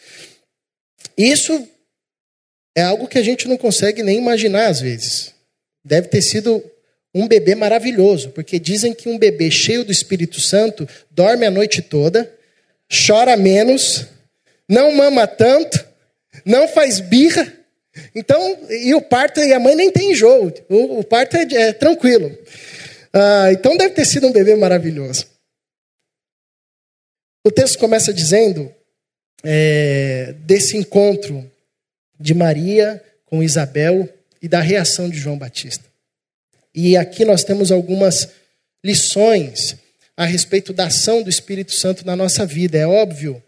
Isso 1.17 1.67
é 2.77 2.83
algo 2.83 3.07
que 3.07 3.17
a 3.17 3.23
gente 3.23 3.47
não 3.47 3.57
consegue 3.57 4.03
nem 4.03 4.19
imaginar 4.19 4.67
às 4.67 4.79
vezes. 4.79 5.33
Deve 5.83 6.07
ter 6.09 6.21
sido 6.21 6.63
um 7.13 7.27
bebê 7.27 7.53
maravilhoso, 7.53 8.29
porque 8.29 8.57
dizem 8.57 8.93
que 8.93 9.07
um 9.07 9.17
bebê 9.17 9.51
cheio 9.51 9.85
do 9.85 9.91
Espírito 9.91 10.41
Santo 10.41 10.87
dorme 11.11 11.45
a 11.45 11.51
noite 11.51 11.81
toda, 11.81 12.31
chora 13.05 13.37
menos, 13.37 14.07
não 14.67 14.91
mama 14.95 15.27
tanto, 15.27 15.85
não 16.43 16.67
faz 16.67 16.99
birra. 16.99 17.51
Então, 18.15 18.57
e 18.69 18.95
o 18.95 19.01
parto, 19.01 19.39
e 19.39 19.53
a 19.53 19.59
mãe 19.59 19.75
nem 19.75 19.91
tem 19.91 20.11
enjoo, 20.11 20.51
o, 20.67 20.99
o 20.99 21.03
parto 21.03 21.37
é, 21.37 21.43
é 21.53 21.73
tranquilo. 21.73 22.35
Ah, 23.13 23.51
então 23.51 23.77
deve 23.77 23.93
ter 23.93 24.05
sido 24.05 24.25
um 24.25 24.31
bebê 24.31 24.55
maravilhoso. 24.55 25.27
O 27.45 27.51
texto 27.51 27.77
começa 27.77 28.11
dizendo 28.11 28.73
é, 29.43 30.33
desse 30.39 30.75
encontro 30.77 31.49
de 32.19 32.33
Maria 32.33 33.03
com 33.25 33.43
Isabel 33.43 34.09
e 34.41 34.47
da 34.47 34.61
reação 34.61 35.09
de 35.09 35.17
João 35.17 35.37
Batista. 35.37 35.92
E 36.75 36.97
aqui 36.97 37.23
nós 37.23 37.43
temos 37.43 37.71
algumas 37.71 38.27
lições 38.83 39.75
a 40.17 40.25
respeito 40.25 40.73
da 40.73 40.87
ação 40.87 41.21
do 41.21 41.29
Espírito 41.29 41.73
Santo 41.73 42.05
na 42.05 42.15
nossa 42.15 42.45
vida. 42.45 42.77
É 42.77 42.87
óbvio 42.87 43.41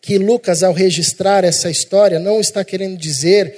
que 0.00 0.18
Lucas, 0.18 0.62
ao 0.62 0.72
registrar 0.72 1.44
essa 1.44 1.70
história, 1.70 2.18
não 2.18 2.40
está 2.40 2.64
querendo 2.64 2.96
dizer 2.96 3.56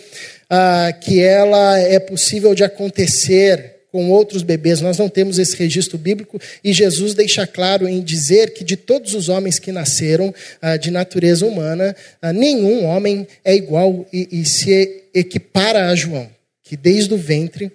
ah, 0.50 0.92
que 0.92 1.20
ela 1.20 1.78
é 1.78 1.98
possível 1.98 2.55
de 2.55 2.64
acontecer 2.64 3.72
com 3.90 4.11
outros 4.11 4.42
bebês. 4.42 4.81
Nós 4.81 4.98
não 4.98 5.09
temos 5.09 5.38
esse 5.38 5.55
registro 5.57 5.98
bíblico 5.98 6.40
e 6.64 6.72
Jesus 6.72 7.14
deixa 7.14 7.46
claro 7.46 7.87
em 7.87 8.02
dizer 8.02 8.55
que 8.55 8.64
de 8.64 8.76
todos 8.76 9.14
os 9.14 9.28
homens 9.28 9.59
que 9.59 9.70
nasceram 9.70 10.35
ah, 10.61 10.76
de 10.76 10.90
natureza 10.90 11.46
humana, 11.46 11.94
ah, 12.20 12.33
nenhum 12.33 12.87
homem 12.87 13.26
é 13.44 13.55
igual 13.55 14.07
e, 14.12 14.40
e 14.40 14.44
se 14.44 15.05
equipara 15.14 15.88
a 15.88 15.94
João, 15.94 16.28
que 16.62 16.76
desde 16.76 17.12
o 17.12 17.18
ventre 17.18 17.70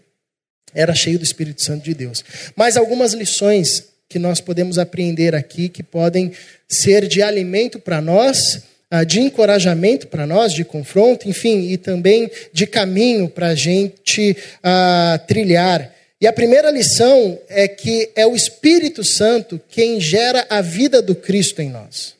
era 0.73 0.93
cheio 0.93 1.17
do 1.17 1.25
Espírito 1.25 1.63
Santo 1.63 1.83
de 1.83 1.93
Deus. 1.93 2.23
Mas 2.55 2.77
algumas 2.77 3.13
lições 3.13 3.83
que 4.09 4.19
nós 4.19 4.39
podemos 4.39 4.77
aprender 4.77 5.35
aqui 5.35 5.69
que 5.69 5.83
podem 5.83 6.31
ser 6.67 7.07
de 7.07 7.21
alimento 7.21 7.79
para 7.79 8.01
nós, 8.01 8.61
ah, 8.89 9.03
de 9.03 9.19
encorajamento 9.19 10.07
para 10.07 10.25
nós, 10.25 10.53
de 10.53 10.63
confronto, 10.63 11.27
enfim, 11.27 11.69
e 11.69 11.77
também 11.77 12.31
de 12.53 12.65
caminho 12.65 13.27
para 13.27 13.47
a 13.47 13.55
gente 13.55 14.35
uh, 14.59 15.27
trilhar. 15.27 15.93
E 16.19 16.25
a 16.25 16.33
primeira 16.33 16.71
lição 16.71 17.37
é 17.49 17.67
que 17.67 18.09
é 18.15 18.25
o 18.25 18.35
Espírito 18.35 19.03
Santo 19.03 19.59
quem 19.69 19.99
gera 19.99 20.47
a 20.49 20.61
vida 20.61 21.01
do 21.01 21.13
Cristo 21.13 21.61
em 21.61 21.69
nós. 21.69 22.16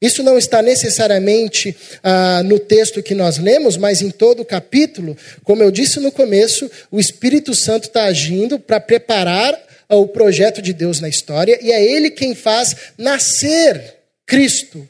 Isso 0.00 0.22
não 0.22 0.38
está 0.38 0.62
necessariamente 0.62 1.76
ah, 2.02 2.42
no 2.42 2.58
texto 2.58 3.02
que 3.02 3.14
nós 3.14 3.36
lemos, 3.36 3.76
mas 3.76 4.00
em 4.00 4.10
todo 4.10 4.40
o 4.40 4.44
capítulo, 4.44 5.16
como 5.44 5.62
eu 5.62 5.70
disse 5.70 6.00
no 6.00 6.10
começo, 6.10 6.70
o 6.90 6.98
Espírito 6.98 7.54
Santo 7.54 7.84
está 7.84 8.04
agindo 8.04 8.58
para 8.58 8.80
preparar 8.80 9.54
ah, 9.88 9.96
o 9.96 10.08
projeto 10.08 10.62
de 10.62 10.72
Deus 10.72 11.00
na 11.00 11.08
história, 11.08 11.58
e 11.60 11.70
é 11.70 11.84
Ele 11.84 12.10
quem 12.10 12.34
faz 12.34 12.74
nascer 12.96 13.96
Cristo, 14.26 14.88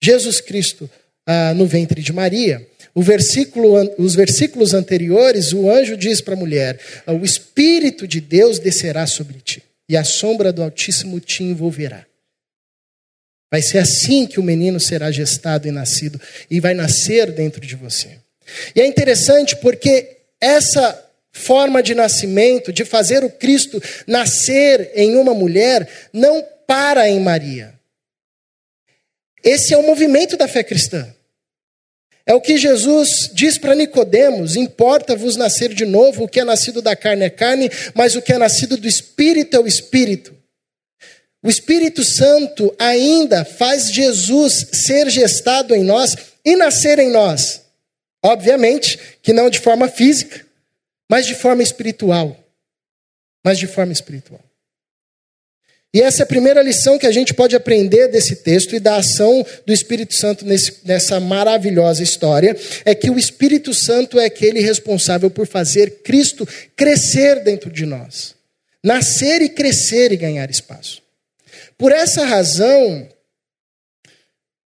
Jesus 0.00 0.40
Cristo, 0.40 0.88
ah, 1.26 1.52
no 1.54 1.66
ventre 1.66 2.00
de 2.00 2.12
Maria. 2.12 2.64
Versículo, 2.94 3.74
os 3.98 4.14
versículos 4.14 4.72
anteriores, 4.72 5.52
o 5.52 5.68
anjo 5.68 5.96
diz 5.96 6.20
para 6.20 6.34
a 6.34 6.38
mulher: 6.38 6.78
ah, 7.04 7.12
O 7.12 7.24
Espírito 7.24 8.06
de 8.06 8.20
Deus 8.20 8.58
descerá 8.58 9.06
sobre 9.06 9.40
ti, 9.40 9.62
e 9.88 9.96
a 9.96 10.04
sombra 10.04 10.52
do 10.52 10.62
Altíssimo 10.62 11.18
te 11.18 11.42
envolverá. 11.42 12.06
Vai 13.50 13.62
ser 13.62 13.78
assim 13.78 14.26
que 14.26 14.40
o 14.40 14.42
menino 14.42 14.80
será 14.80 15.10
gestado 15.10 15.68
e 15.68 15.70
nascido, 15.70 16.20
e 16.50 16.60
vai 16.60 16.74
nascer 16.74 17.30
dentro 17.32 17.60
de 17.60 17.76
você. 17.76 18.18
E 18.74 18.80
é 18.80 18.86
interessante 18.86 19.56
porque 19.56 20.18
essa 20.40 21.02
forma 21.32 21.82
de 21.82 21.94
nascimento, 21.94 22.72
de 22.72 22.84
fazer 22.84 23.22
o 23.22 23.30
Cristo 23.30 23.82
nascer 24.06 24.90
em 24.94 25.16
uma 25.16 25.34
mulher, 25.34 26.08
não 26.12 26.44
para 26.66 27.08
em 27.08 27.20
Maria. 27.20 27.74
Esse 29.44 29.74
é 29.74 29.78
o 29.78 29.86
movimento 29.86 30.36
da 30.36 30.48
fé 30.48 30.64
cristã. 30.64 31.06
É 32.24 32.34
o 32.34 32.40
que 32.40 32.58
Jesus 32.58 33.30
diz 33.32 33.56
para 33.56 33.74
Nicodemos: 33.74 34.56
importa-vos 34.56 35.36
nascer 35.36 35.72
de 35.72 35.84
novo, 35.84 36.24
o 36.24 36.28
que 36.28 36.40
é 36.40 36.44
nascido 36.44 36.82
da 36.82 36.96
carne 36.96 37.24
é 37.24 37.30
carne, 37.30 37.70
mas 37.94 38.16
o 38.16 38.22
que 38.22 38.32
é 38.32 38.38
nascido 38.38 38.76
do 38.76 38.88
espírito 38.88 39.56
é 39.56 39.60
o 39.60 39.66
espírito. 39.66 40.35
O 41.46 41.48
Espírito 41.48 42.02
Santo 42.02 42.74
ainda 42.76 43.44
faz 43.44 43.92
Jesus 43.92 44.66
ser 44.72 45.08
gestado 45.08 45.76
em 45.76 45.84
nós 45.84 46.16
e 46.44 46.56
nascer 46.56 46.98
em 46.98 47.08
nós. 47.08 47.62
Obviamente 48.20 48.98
que 49.22 49.32
não 49.32 49.48
de 49.48 49.60
forma 49.60 49.86
física, 49.86 50.44
mas 51.08 51.24
de 51.24 51.36
forma 51.36 51.62
espiritual. 51.62 52.36
Mas 53.44 53.60
de 53.60 53.68
forma 53.68 53.92
espiritual. 53.92 54.40
E 55.94 56.02
essa 56.02 56.22
é 56.22 56.24
a 56.24 56.26
primeira 56.26 56.60
lição 56.64 56.98
que 56.98 57.06
a 57.06 57.12
gente 57.12 57.32
pode 57.32 57.54
aprender 57.54 58.08
desse 58.08 58.34
texto 58.34 58.74
e 58.74 58.80
da 58.80 58.96
ação 58.96 59.46
do 59.64 59.72
Espírito 59.72 60.16
Santo 60.16 60.44
nesse, 60.44 60.80
nessa 60.84 61.20
maravilhosa 61.20 62.02
história, 62.02 62.56
é 62.84 62.92
que 62.92 63.08
o 63.08 63.16
Espírito 63.16 63.72
Santo 63.72 64.18
é 64.18 64.24
aquele 64.24 64.58
responsável 64.58 65.30
por 65.30 65.46
fazer 65.46 66.02
Cristo 66.02 66.44
crescer 66.74 67.44
dentro 67.44 67.70
de 67.70 67.86
nós. 67.86 68.34
Nascer 68.82 69.42
e 69.42 69.48
crescer 69.48 70.10
e 70.10 70.16
ganhar 70.16 70.50
espaço. 70.50 71.05
Por 71.78 71.92
essa 71.92 72.24
razão, 72.24 73.08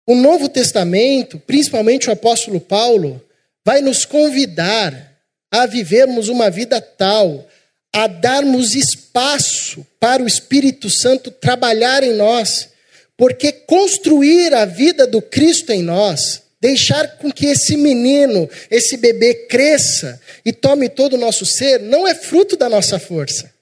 o 0.07 0.15
Novo 0.15 0.49
Testamento, 0.49 1.39
principalmente 1.39 2.09
o 2.09 2.13
apóstolo 2.13 2.61
Paulo, 2.61 3.23
vai 3.65 3.81
nos 3.81 4.05
convidar 4.05 5.15
a 5.51 5.67
vivermos 5.67 6.29
uma 6.29 6.51
vida 6.51 6.81
tal, 6.81 7.47
a 7.93 8.07
darmos 8.07 8.75
espaço 8.75 9.87
para 9.99 10.23
o 10.23 10.27
Espírito 10.27 10.89
Santo 10.89 11.31
trabalhar 11.31 12.03
em 12.03 12.15
nós, 12.15 12.69
porque 13.17 13.51
construir 13.53 14.55
a 14.55 14.65
vida 14.65 15.07
do 15.07 15.21
Cristo 15.21 15.73
em 15.73 15.83
nós, 15.83 16.43
deixar 16.61 17.17
com 17.19 17.33
que 17.33 17.47
esse 17.47 17.77
menino, 17.77 18.49
esse 18.71 18.97
bebê 18.97 19.47
cresça 19.47 20.21
e 20.45 20.53
tome 20.53 20.89
todo 20.89 21.15
o 21.15 21.19
nosso 21.19 21.45
ser, 21.45 21.81
não 21.81 22.07
é 22.07 22.15
fruto 22.15 22.57
da 22.57 22.69
nossa 22.69 22.99
força, 22.99 23.53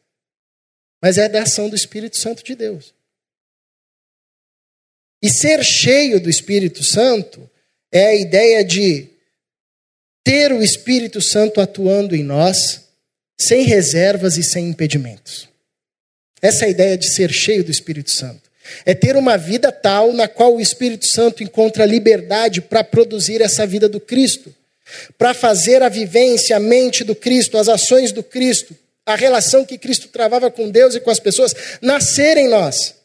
mas 1.03 1.17
é 1.19 1.29
da 1.29 1.43
ação 1.43 1.69
do 1.69 1.77
Espírito 1.77 2.19
Santo 2.19 2.45
de 2.45 2.55
Deus. 2.55 2.95
E 5.25 5.31
ser 5.31 5.65
cheio 5.65 6.21
do 6.21 6.29
Espírito 6.29 6.85
Santo 6.85 7.49
é 7.91 8.09
a 8.09 8.15
ideia 8.15 8.63
de 8.63 9.09
ter 10.23 10.53
o 10.53 10.63
Espírito 10.63 11.23
Santo 11.23 11.63
atuando 11.63 12.15
em 12.15 12.23
nós, 12.23 12.83
sem 13.41 13.63
reservas 13.63 14.37
e 14.37 14.43
sem 14.43 14.69
impedimentos. 14.69 15.49
Essa 16.43 16.67
é 16.67 16.69
a 16.69 16.71
ideia 16.71 16.99
de 16.99 17.09
ser 17.09 17.33
cheio 17.33 17.65
do 17.65 17.71
Espírito 17.71 18.11
Santo. 18.11 18.51
É 18.85 18.93
ter 18.93 19.17
uma 19.17 19.39
vida 19.39 19.73
tal 19.73 20.13
na 20.13 20.29
qual 20.29 20.57
o 20.57 20.61
Espírito 20.61 21.07
Santo 21.07 21.43
encontra 21.43 21.87
liberdade 21.87 22.61
para 22.61 22.85
produzir 22.85 23.41
essa 23.41 23.67
vida 23.67 23.89
do 23.89 24.01
Cristo, 24.01 24.55
para 25.17 25.33
fazer 25.33 25.83
a 25.83 25.89
vivência, 25.89 26.55
a 26.55 26.61
mente 26.61 27.03
do 27.03 27.17
Cristo, 27.17 27.57
as 27.57 27.71
ações 27.71 28.13
do 28.13 28.23
Cristo, 28.23 28.77
a 29.07 29.17
relação 29.17 29.65
que 29.65 29.79
Cristo 29.79 30.09
travava 30.09 30.51
com 30.51 30.69
Deus 30.69 30.95
e 30.95 31.01
com 31.01 31.11
as 31.11 31.19
pessoas, 31.19 31.55
nascer 31.81 32.37
em 32.37 32.47
nós. 32.51 33.04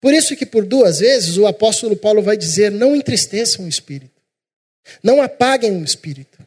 Por 0.00 0.14
isso 0.14 0.34
que 0.34 0.46
por 0.46 0.64
duas 0.64 1.00
vezes 1.00 1.36
o 1.36 1.46
apóstolo 1.46 1.94
Paulo 1.94 2.22
vai 2.22 2.36
dizer: 2.36 2.70
não 2.70 2.96
entristeçam 2.96 3.66
o 3.66 3.68
Espírito, 3.68 4.20
não 5.02 5.20
apaguem 5.20 5.76
o 5.76 5.84
Espírito. 5.84 6.38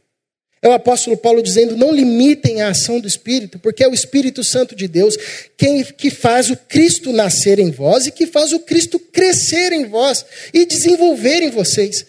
É 0.63 0.69
o 0.69 0.71
apóstolo 0.71 1.17
Paulo 1.17 1.43
dizendo: 1.43 1.75
não 1.75 1.91
limitem 1.91 2.61
a 2.61 2.69
ação 2.69 2.99
do 2.99 3.07
Espírito, 3.07 3.59
porque 3.59 3.83
é 3.83 3.87
o 3.87 3.93
Espírito 3.93 4.43
Santo 4.45 4.73
de 4.73 4.87
Deus 4.87 5.17
quem 5.57 5.83
que 5.83 6.09
faz 6.09 6.49
o 6.49 6.55
Cristo 6.55 7.11
nascer 7.11 7.59
em 7.59 7.69
vós 7.69 8.07
e 8.07 8.11
que 8.11 8.25
faz 8.25 8.53
o 8.53 8.59
Cristo 8.59 8.97
crescer 8.97 9.73
em 9.73 9.85
vós 9.85 10.25
e 10.53 10.65
desenvolver 10.65 11.43
em 11.43 11.49
vocês. 11.49 12.05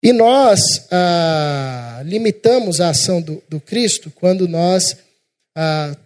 E 0.00 0.12
nós 0.12 0.60
ah, 0.90 2.02
limitamos 2.04 2.80
a 2.80 2.90
ação 2.90 3.20
do, 3.20 3.42
do, 3.48 3.58
Cristo 3.58 4.12
quando 4.14 4.46
nós 4.46 4.96
ah, 5.56 5.96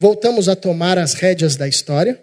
voltamos 0.00 0.48
a 0.48 0.56
tomar 0.56 0.98
as 0.98 1.14
rédeas 1.14 1.56
da 1.56 1.66
história, 1.66 2.22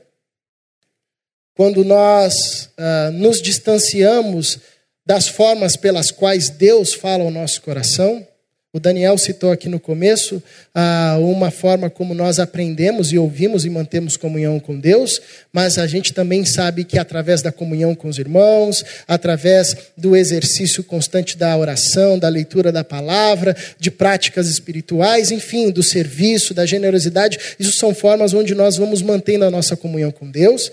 quando 1.55 1.83
nós 1.83 2.69
ah, 2.77 3.11
nos 3.11 3.41
distanciamos 3.41 4.59
das 5.05 5.27
formas 5.27 5.77
pelas 5.77 6.11
quais 6.11 6.49
Deus 6.49 6.93
fala 6.93 7.23
ao 7.23 7.31
nosso 7.31 7.61
coração. 7.61 8.27
O 8.75 8.79
Daniel 8.81 9.17
citou 9.17 9.53
aqui 9.53 9.69
no 9.69 9.79
começo 9.79 10.43
ah, 10.73 11.15
uma 11.21 11.49
forma 11.49 11.89
como 11.89 12.13
nós 12.13 12.39
aprendemos 12.39 13.13
e 13.13 13.17
ouvimos 13.17 13.63
e 13.63 13.69
mantemos 13.69 14.17
comunhão 14.17 14.59
com 14.59 14.77
Deus, 14.77 15.21
mas 15.53 15.77
a 15.77 15.87
gente 15.87 16.11
também 16.11 16.43
sabe 16.43 16.83
que 16.83 16.99
através 16.99 17.41
da 17.41 17.53
comunhão 17.53 17.95
com 17.95 18.09
os 18.09 18.19
irmãos, 18.19 18.83
através 19.07 19.77
do 19.95 20.13
exercício 20.13 20.83
constante 20.83 21.37
da 21.37 21.55
oração, 21.55 22.19
da 22.19 22.27
leitura 22.27 22.69
da 22.69 22.83
palavra, 22.83 23.55
de 23.79 23.89
práticas 23.89 24.49
espirituais, 24.49 25.31
enfim, 25.31 25.71
do 25.71 25.81
serviço, 25.81 26.53
da 26.53 26.65
generosidade, 26.65 27.39
isso 27.57 27.77
são 27.77 27.95
formas 27.95 28.33
onde 28.33 28.53
nós 28.53 28.75
vamos 28.75 29.01
mantendo 29.01 29.45
a 29.45 29.49
nossa 29.49 29.77
comunhão 29.77 30.11
com 30.11 30.29
Deus. 30.29 30.69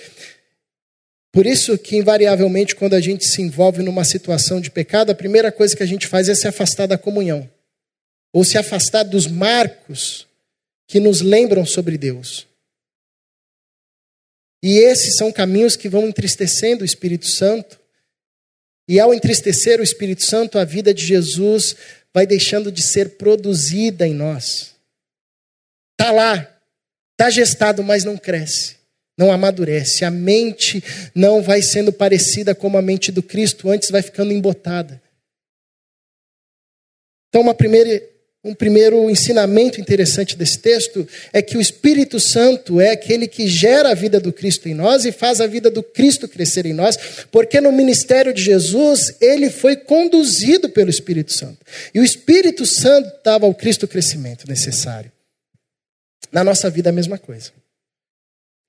Por 1.31 1.47
isso 1.47 1.79
que, 1.79 1.99
invariavelmente, 1.99 2.75
quando 2.75 2.95
a 2.95 3.01
gente 3.01 3.25
se 3.25 3.41
envolve 3.41 3.81
numa 3.81 4.03
situação 4.03 4.61
de 4.61 4.73
pecado, 4.73 5.11
a 5.11 5.15
primeira 5.15 5.53
coisa 5.53 5.77
que 5.77 5.85
a 5.85 5.87
gente 5.87 6.09
faz 6.09 6.29
é 6.29 6.35
se 6.35 6.49
afastar 6.49 6.87
da 6.87 6.99
comunhão. 6.99 7.49
Ou 8.33 8.45
se 8.45 8.57
afastar 8.57 9.03
dos 9.03 9.27
marcos 9.27 10.27
que 10.87 10.99
nos 10.99 11.21
lembram 11.21 11.67
sobre 11.67 11.99
Deus. 11.99 12.47
E 14.63 14.79
esses 14.79 15.17
são 15.17 15.33
caminhos 15.33 15.77
que 15.77 15.89
vão 15.89 16.07
entristecendo 16.07 16.83
o 16.83 16.87
Espírito 16.87 17.27
Santo. 17.29 17.81
E 18.89 18.99
ao 18.99 19.13
entristecer 19.13 19.81
o 19.81 19.83
Espírito 19.83 20.25
Santo, 20.25 20.59
a 20.59 20.65
vida 20.65 20.95
de 20.95 21.05
Jesus 21.05 21.77
vai 22.13 22.27
deixando 22.27 22.71
de 22.71 22.83
ser 22.83 23.17
produzida 23.17 24.07
em 24.07 24.15
nós. 24.15 24.75
Está 25.93 26.11
lá, 26.13 26.61
está 27.13 27.31
gestado, 27.31 27.83
mas 27.83 28.05
não 28.05 28.17
cresce 28.17 28.83
não 29.17 29.31
amadurece. 29.31 30.05
A 30.05 30.11
mente 30.11 30.83
não 31.15 31.43
vai 31.43 31.63
sendo 31.63 31.93
parecida 31.93 32.55
como 32.55 32.79
a 32.79 32.83
mente 32.83 33.13
do 33.13 33.23
Cristo, 33.23 33.71
antes 33.71 33.91
vai 33.91 34.03
ficando 34.03 34.33
embotada. 34.33 35.01
Então, 37.29 37.41
uma 37.41 37.55
primeira, 37.55 38.03
um 38.45 38.55
primeiro 38.55 39.09
ensinamento 39.09 39.81
interessante 39.81 40.37
desse 40.37 40.59
texto 40.59 41.07
é 41.33 41.41
que 41.41 41.57
o 41.57 41.61
Espírito 41.61 42.19
Santo 42.19 42.81
é 42.81 42.91
aquele 42.91 43.29
que 43.29 43.47
gera 43.47 43.91
a 43.91 43.95
vida 43.95 44.19
do 44.19 44.33
Cristo 44.33 44.69
em 44.69 44.75
nós 44.75 45.05
e 45.05 45.13
faz 45.13 45.41
a 45.41 45.47
vida 45.47 45.71
do 45.71 45.83
Cristo 45.83 46.27
crescer 46.27 46.67
em 46.67 46.73
nós, 46.73 46.99
porque 47.31 47.61
no 47.61 47.71
ministério 47.71 48.35
de 48.35 48.43
Jesus 48.43 49.15
ele 49.21 49.49
foi 49.49 49.77
conduzido 49.77 50.69
pelo 50.69 50.91
Espírito 50.91 51.33
Santo. 51.33 51.59
E 51.95 52.01
o 52.01 52.05
Espírito 52.05 52.67
Santo 52.67 53.13
dava 53.25 53.47
ao 53.47 53.55
Cristo 53.55 53.85
o 53.85 53.89
crescimento 53.89 54.49
necessário. 54.49 55.13
Na 56.33 56.43
nossa 56.43 56.69
vida, 56.69 56.91
a 56.91 56.93
mesma 56.93 57.19
coisa. 57.19 57.53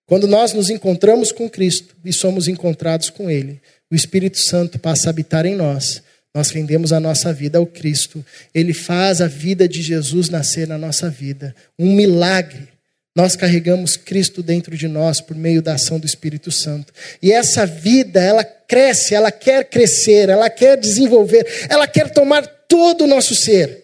Quando 0.06 0.28
nós 0.28 0.54
nos 0.54 0.70
encontramos 0.70 1.32
com 1.32 1.50
Cristo 1.50 1.96
e 2.06 2.14
somos 2.14 2.48
encontrados 2.48 3.10
com 3.10 3.32
Ele, 3.32 3.60
o 3.90 3.96
Espírito 3.96 4.38
Santo 4.38 4.78
passa 4.78 5.10
a 5.10 5.12
habitar 5.12 5.46
em 5.46 5.56
nós. 5.56 6.04
Nós 6.34 6.50
rendemos 6.50 6.92
a 6.92 7.00
nossa 7.00 7.32
vida 7.32 7.60
ao 7.60 7.66
Cristo. 7.66 8.26
Ele 8.54 8.74
faz 8.74 9.22
a 9.22 9.28
vida 9.28 9.68
de 9.68 9.82
Jesus 9.82 10.30
nascer 10.30 10.68
na 10.68 10.78
nossa 10.78 11.10
vida. 11.10 11.56
Um 11.78 11.94
milagre. 11.94 12.70
Nós 13.16 13.36
carregamos 13.36 13.96
Cristo 13.96 14.42
dentro 14.42 14.76
de 14.76 14.88
nós 14.88 15.22
por 15.22 15.36
meio 15.36 15.62
da 15.62 15.76
ação 15.76 16.00
do 16.00 16.08
Espírito 16.08 16.52
Santo. 16.52 16.92
E 17.22 17.32
essa 17.32 17.66
vida, 17.66 18.20
ela 18.20 18.44
cresce, 18.44 19.14
ela 19.14 19.32
quer 19.32 19.70
crescer, 19.70 20.30
ela 20.30 20.50
quer 20.50 20.78
desenvolver, 20.78 21.46
ela 21.70 21.88
quer 21.88 22.12
tomar 22.12 22.48
todo 22.68 23.04
o 23.04 23.08
nosso 23.08 23.36
ser. 23.36 23.84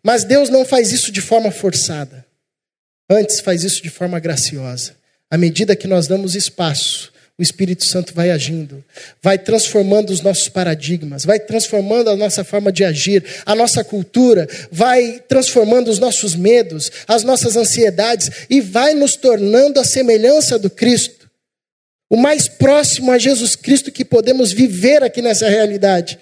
Mas 0.00 0.22
Deus 0.22 0.48
não 0.48 0.64
faz 0.64 0.92
isso 0.92 1.10
de 1.10 1.20
forma 1.20 1.50
forçada. 1.50 2.24
Antes, 3.08 3.40
faz 3.40 3.64
isso 3.64 3.82
de 3.82 3.90
forma 3.90 4.20
graciosa. 4.20 4.94
À 5.28 5.36
medida 5.36 5.74
que 5.74 5.88
nós 5.88 6.06
damos 6.06 6.36
espaço, 6.36 7.12
o 7.40 7.42
Espírito 7.42 7.86
Santo 7.86 8.12
vai 8.12 8.30
agindo, 8.30 8.84
vai 9.22 9.38
transformando 9.38 10.10
os 10.10 10.20
nossos 10.20 10.46
paradigmas, 10.50 11.24
vai 11.24 11.40
transformando 11.40 12.10
a 12.10 12.16
nossa 12.16 12.44
forma 12.44 12.70
de 12.70 12.84
agir, 12.84 13.24
a 13.46 13.54
nossa 13.54 13.82
cultura, 13.82 14.46
vai 14.70 15.22
transformando 15.26 15.88
os 15.88 15.98
nossos 15.98 16.36
medos, 16.36 16.92
as 17.08 17.24
nossas 17.24 17.56
ansiedades 17.56 18.30
e 18.50 18.60
vai 18.60 18.92
nos 18.92 19.16
tornando 19.16 19.80
a 19.80 19.84
semelhança 19.84 20.58
do 20.58 20.68
Cristo. 20.68 21.30
O 22.10 22.16
mais 22.18 22.46
próximo 22.46 23.10
a 23.10 23.16
Jesus 23.16 23.56
Cristo 23.56 23.90
que 23.90 24.04
podemos 24.04 24.52
viver 24.52 25.02
aqui 25.02 25.22
nessa 25.22 25.48
realidade. 25.48 26.18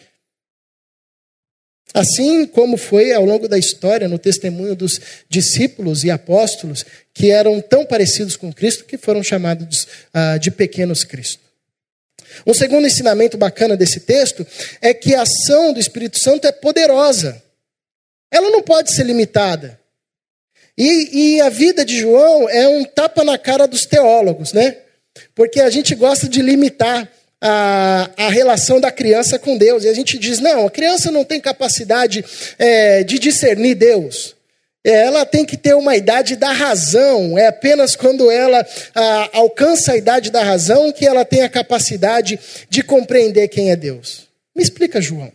Assim 1.94 2.46
como 2.46 2.76
foi 2.76 3.12
ao 3.12 3.24
longo 3.24 3.48
da 3.48 3.58
história, 3.58 4.08
no 4.08 4.18
testemunho 4.18 4.76
dos 4.76 5.00
discípulos 5.28 6.04
e 6.04 6.10
apóstolos, 6.10 6.84
que 7.14 7.30
eram 7.30 7.60
tão 7.60 7.84
parecidos 7.84 8.36
com 8.36 8.52
Cristo 8.52 8.84
que 8.84 8.98
foram 8.98 9.22
chamados 9.22 9.86
uh, 10.14 10.38
de 10.38 10.50
pequenos 10.50 11.02
Cristo. 11.04 11.48
Um 12.46 12.54
segundo 12.54 12.86
ensinamento 12.86 13.36
bacana 13.36 13.76
desse 13.76 14.00
texto 14.00 14.46
é 14.80 14.92
que 14.92 15.14
a 15.14 15.22
ação 15.22 15.72
do 15.72 15.80
Espírito 15.80 16.18
Santo 16.18 16.46
é 16.46 16.52
poderosa. 16.52 17.42
Ela 18.30 18.50
não 18.50 18.62
pode 18.62 18.92
ser 18.92 19.04
limitada. 19.04 19.80
E, 20.76 21.36
e 21.36 21.40
a 21.40 21.48
vida 21.48 21.84
de 21.84 21.98
João 21.98 22.48
é 22.48 22.68
um 22.68 22.84
tapa 22.84 23.24
na 23.24 23.36
cara 23.36 23.66
dos 23.66 23.84
teólogos, 23.84 24.52
né? 24.52 24.76
Porque 25.34 25.60
a 25.60 25.70
gente 25.70 25.94
gosta 25.94 26.28
de 26.28 26.40
limitar 26.40 27.10
a, 27.40 28.10
a 28.16 28.28
relação 28.28 28.80
da 28.80 28.90
criança 28.90 29.38
com 29.38 29.56
Deus. 29.56 29.84
E 29.84 29.88
a 29.88 29.94
gente 29.94 30.18
diz: 30.18 30.40
não, 30.40 30.66
a 30.66 30.70
criança 30.70 31.10
não 31.10 31.24
tem 31.24 31.40
capacidade 31.40 32.24
é, 32.58 33.02
de 33.04 33.18
discernir 33.18 33.74
Deus. 33.74 34.36
É, 34.84 34.90
ela 34.90 35.26
tem 35.26 35.44
que 35.44 35.56
ter 35.56 35.74
uma 35.74 35.96
idade 35.96 36.36
da 36.36 36.52
razão. 36.52 37.38
É 37.38 37.46
apenas 37.48 37.96
quando 37.96 38.30
ela 38.30 38.66
a, 38.94 39.38
alcança 39.38 39.92
a 39.92 39.96
idade 39.96 40.30
da 40.30 40.42
razão 40.42 40.92
que 40.92 41.06
ela 41.06 41.24
tem 41.24 41.42
a 41.42 41.48
capacidade 41.48 42.38
de 42.68 42.82
compreender 42.82 43.48
quem 43.48 43.70
é 43.70 43.76
Deus. 43.76 44.28
Me 44.56 44.62
explica, 44.62 45.00
João. 45.00 45.32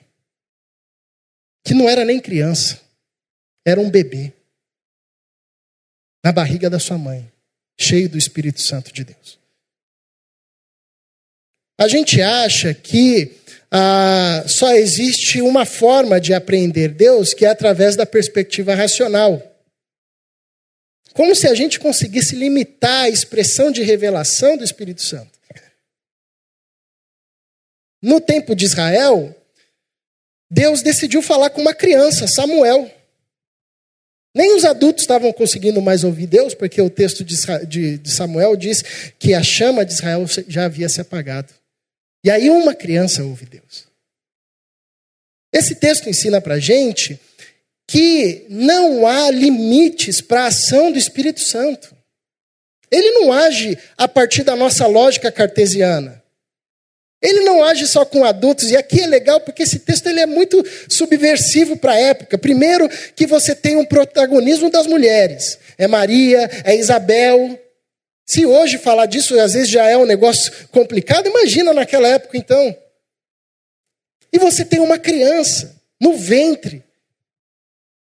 Que 1.65 1.73
não 1.73 1.87
era 1.87 2.03
nem 2.03 2.19
criança, 2.19 2.79
era 3.65 3.79
um 3.79 3.89
bebê 3.89 4.33
na 6.23 6.31
barriga 6.31 6.69
da 6.69 6.79
sua 6.79 6.97
mãe, 6.97 7.29
cheio 7.79 8.09
do 8.09 8.17
Espírito 8.17 8.61
Santo 8.61 8.93
de 8.93 9.03
Deus. 9.03 9.42
A 11.83 11.87
gente 11.89 12.21
acha 12.21 12.73
que 12.73 13.35
ah, 13.69 14.45
só 14.47 14.73
existe 14.73 15.41
uma 15.41 15.65
forma 15.65 16.17
de 16.21 16.33
aprender 16.33 16.87
Deus, 16.87 17.33
que 17.33 17.45
é 17.45 17.49
através 17.49 17.97
da 17.97 18.05
perspectiva 18.05 18.73
racional. 18.73 19.41
Como 21.13 21.35
se 21.35 21.45
a 21.45 21.53
gente 21.53 21.81
conseguisse 21.81 22.37
limitar 22.37 23.03
a 23.03 23.09
expressão 23.09 23.69
de 23.69 23.83
revelação 23.83 24.55
do 24.55 24.63
Espírito 24.63 25.01
Santo. 25.01 25.37
No 28.01 28.21
tempo 28.21 28.55
de 28.55 28.63
Israel, 28.63 29.35
Deus 30.49 30.81
decidiu 30.81 31.21
falar 31.21 31.49
com 31.49 31.59
uma 31.59 31.73
criança, 31.73 32.27
Samuel. 32.27 32.89
Nem 34.33 34.55
os 34.55 34.63
adultos 34.63 35.03
estavam 35.03 35.33
conseguindo 35.33 35.81
mais 35.81 36.05
ouvir 36.05 36.27
Deus, 36.27 36.53
porque 36.53 36.81
o 36.81 36.89
texto 36.89 37.25
de 37.25 38.09
Samuel 38.09 38.55
diz 38.55 38.81
que 39.19 39.33
a 39.33 39.43
chama 39.43 39.85
de 39.85 39.91
Israel 39.91 40.25
já 40.47 40.63
havia 40.63 40.87
se 40.87 41.01
apagado. 41.01 41.53
E 42.23 42.31
aí 42.31 42.49
uma 42.49 42.73
criança 42.73 43.23
ouve 43.23 43.45
Deus. 43.45 43.87
Esse 45.51 45.75
texto 45.75 46.09
ensina 46.09 46.41
para 46.41 46.59
gente 46.59 47.19
que 47.87 48.45
não 48.49 49.05
há 49.05 49.29
limites 49.29 50.21
para 50.21 50.43
a 50.43 50.47
ação 50.47 50.91
do 50.91 50.97
Espírito 50.97 51.41
Santo. 51.41 51.95
Ele 52.89 53.11
não 53.11 53.33
age 53.33 53.77
a 53.97 54.07
partir 54.07 54.43
da 54.43 54.55
nossa 54.55 54.87
lógica 54.87 55.31
cartesiana. 55.31 56.23
Ele 57.21 57.39
não 57.41 57.63
age 57.63 57.87
só 57.87 58.03
com 58.03 58.25
adultos, 58.25 58.69
e 58.69 58.75
aqui 58.75 59.01
é 59.01 59.07
legal 59.07 59.39
porque 59.39 59.63
esse 59.63 59.79
texto 59.79 60.07
ele 60.07 60.19
é 60.19 60.25
muito 60.25 60.61
subversivo 60.89 61.77
para 61.77 61.93
a 61.93 61.99
época. 61.99 62.37
Primeiro, 62.37 62.89
que 63.15 63.25
você 63.25 63.55
tem 63.55 63.77
um 63.77 63.85
protagonismo 63.85 64.69
das 64.69 64.85
mulheres. 64.87 65.57
É 65.77 65.87
Maria, 65.87 66.49
é 66.65 66.75
Isabel. 66.75 67.57
Se 68.25 68.45
hoje 68.45 68.77
falar 68.77 69.05
disso 69.05 69.39
às 69.39 69.53
vezes 69.53 69.69
já 69.69 69.85
é 69.85 69.97
um 69.97 70.05
negócio 70.05 70.51
complicado, 70.69 71.27
imagina 71.27 71.73
naquela 71.73 72.07
época 72.07 72.37
então. 72.37 72.75
E 74.31 74.39
você 74.39 74.63
tem 74.65 74.79
uma 74.79 74.97
criança 74.97 75.75
no 75.99 76.17
ventre. 76.17 76.83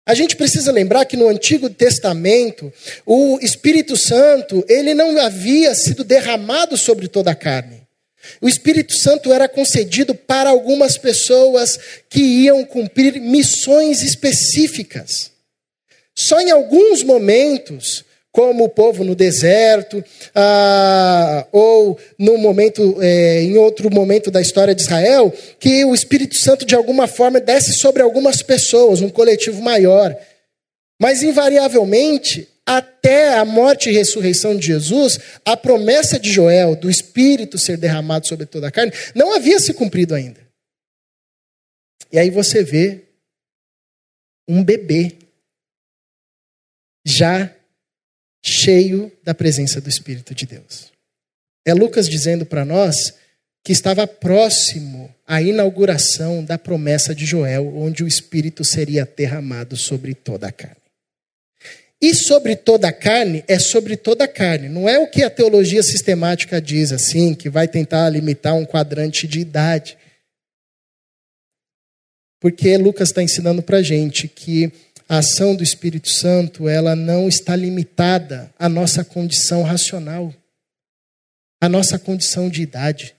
A 0.05 0.15
gente 0.15 0.37
precisa 0.37 0.73
lembrar 0.73 1.05
que 1.05 1.17
no 1.17 1.29
Antigo 1.29 1.69
Testamento, 1.69 2.73
o 3.05 3.39
Espírito 3.41 3.97
Santo, 3.97 4.65
ele 4.69 4.95
não 4.95 5.19
havia 5.21 5.75
sido 5.75 6.03
derramado 6.03 6.77
sobre 6.77 7.09
toda 7.09 7.31
a 7.31 7.35
carne. 7.35 7.87
O 8.41 8.49
Espírito 8.49 8.95
Santo 8.95 9.33
era 9.33 9.49
concedido 9.49 10.15
para 10.15 10.51
algumas 10.51 10.99
pessoas 10.99 11.79
que 12.09 12.21
iam 12.21 12.65
cumprir 12.65 13.21
missões 13.21 14.03
específicas. 14.03 15.31
Só 16.15 16.41
em 16.41 16.51
alguns 16.51 17.03
momentos, 17.03 18.05
como 18.33 18.65
o 18.65 18.69
povo 18.69 19.05
no 19.05 19.15
deserto, 19.15 20.05
ah, 20.35 21.47
ou 21.51 21.99
no 22.19 22.39
momento, 22.39 22.97
é, 23.03 23.43
em 23.43 23.57
outro 23.57 23.91
momento 23.91 24.31
da 24.31 24.41
história 24.41 24.75
de 24.75 24.83
Israel, 24.83 25.33
que 25.59 25.85
o 25.85 25.95
Espírito 25.95 26.37
Santo 26.37 26.65
de 26.65 26.75
alguma 26.75 27.07
forma 27.07 27.41
desce 27.41 27.75
sobre 27.75 28.03
algumas 28.03 28.43
pessoas, 28.43 29.01
um 29.01 29.09
coletivo 29.09 29.63
maior. 29.63 30.17
Mas 31.01 31.23
invariavelmente 31.23 32.49
até 32.67 33.35
a 33.39 33.45
morte 33.47 33.89
e 33.89 33.93
ressurreição 33.93 34.55
de 34.55 34.67
Jesus, 34.67 35.19
a 35.43 35.57
promessa 35.57 36.19
de 36.19 36.31
Joel 36.31 36.77
do 36.77 36.91
Espírito 36.91 37.57
ser 37.57 37.79
derramado 37.79 38.27
sobre 38.27 38.45
toda 38.45 38.69
a 38.69 38.71
carne 38.71 38.93
não 39.15 39.35
havia 39.35 39.59
se 39.59 39.73
cumprido 39.73 40.15
ainda. 40.15 40.47
E 42.13 42.19
aí 42.19 42.31
você 42.31 42.63
vê 42.63 43.05
um 44.47 44.63
bebê 44.63 45.17
já 47.07 47.55
cheio 48.43 49.13
da 49.23 49.35
presença 49.35 49.81
do 49.81 49.89
Espírito 49.89 50.35
de 50.35 50.47
Deus. 50.47 50.93
É 51.67 51.75
Lucas 51.75 52.09
dizendo 52.09 52.47
para 52.47 52.65
nós 52.65 53.15
que 53.65 53.73
estava 53.73 54.07
próximo 54.07 55.15
à 55.27 55.43
inauguração 55.43 56.43
da 56.43 56.57
promessa 56.57 57.15
de 57.15 57.27
Joel, 57.27 57.77
onde 57.77 58.03
o 58.03 58.09
Espírito 58.09 58.65
seria 58.65 59.05
derramado 59.05 59.77
sobre 59.77 60.15
toda 60.15 60.47
a 60.49 60.53
carne. 60.53 60.77
E 62.01 62.15
sobre 62.15 62.55
toda 62.55 62.89
a 62.89 62.93
carne 62.93 63.45
é 63.49 63.59
sobre 63.59 63.97
toda 63.97 64.25
a 64.25 64.29
carne. 64.29 64.69
Não 64.69 64.89
é 64.89 64.99
o 64.99 65.11
que 65.11 65.23
a 65.23 65.29
teologia 65.29 65.83
sistemática 65.83 66.61
diz 66.63 66.93
assim, 66.93 67.35
que 67.35 67.51
vai 67.51 67.67
tentar 67.67 68.09
limitar 68.09 68.55
um 68.55 68.65
quadrante 68.65 69.27
de 69.27 69.41
idade. 69.41 69.99
Porque 72.41 72.77
Lucas 72.77 73.09
está 73.09 73.21
ensinando 73.21 73.63
para 73.63 73.83
gente 73.83 74.29
que 74.29 74.73
a 75.09 75.19
ação 75.19 75.57
do 75.57 75.63
Espírito 75.63 76.09
Santo 76.11 76.69
ela 76.69 76.95
não 76.95 77.29
está 77.29 77.57
limitada 77.57 78.53
à 78.59 78.69
nossa 78.69 79.03
condição 79.03 79.63
racional, 79.63 80.35
à 81.61 81.69
nossa 81.69 81.99
condição 81.99 82.51
de 82.51 82.63
idade, 82.63 83.17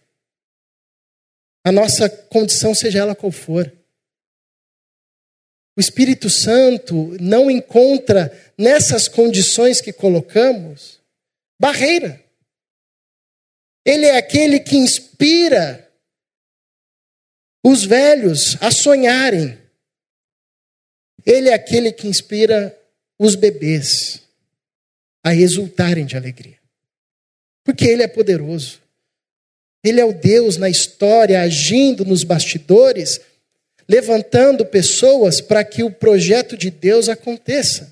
à 1.63 1.71
nossa 1.71 2.07
condição, 2.07 2.75
seja 2.75 2.99
ela 2.99 3.15
qual 3.15 3.31
for. 3.31 3.73
O 5.75 5.79
Espírito 5.79 6.29
Santo 6.29 7.17
não 7.19 7.49
encontra 7.49 8.31
nessas 8.57 9.07
condições 9.07 9.81
que 9.81 9.91
colocamos 9.91 10.99
barreira. 11.59 12.23
Ele 13.85 14.05
é 14.05 14.17
aquele 14.17 14.59
que 14.59 14.77
inspira 14.77 15.89
os 17.65 17.83
velhos 17.83 18.57
a 18.61 18.71
sonharem. 18.71 19.58
Ele 21.25 21.49
é 21.49 21.53
aquele 21.53 21.91
que 21.91 22.07
inspira 22.07 22.77
os 23.17 23.35
bebês 23.35 24.21
a 25.23 25.35
exultarem 25.35 26.05
de 26.05 26.15
alegria. 26.15 26.57
Porque 27.63 27.85
ele 27.85 28.03
é 28.03 28.07
poderoso. 28.07 28.81
Ele 29.83 29.99
é 29.99 30.05
o 30.05 30.13
Deus 30.13 30.57
na 30.57 30.69
história 30.69 31.41
agindo 31.41 32.05
nos 32.05 32.23
bastidores 32.23 33.21
levantando 33.89 34.63
pessoas 34.67 35.41
para 35.41 35.63
que 35.63 35.81
o 35.81 35.91
projeto 35.91 36.55
de 36.55 36.69
Deus 36.69 37.09
aconteça. 37.09 37.91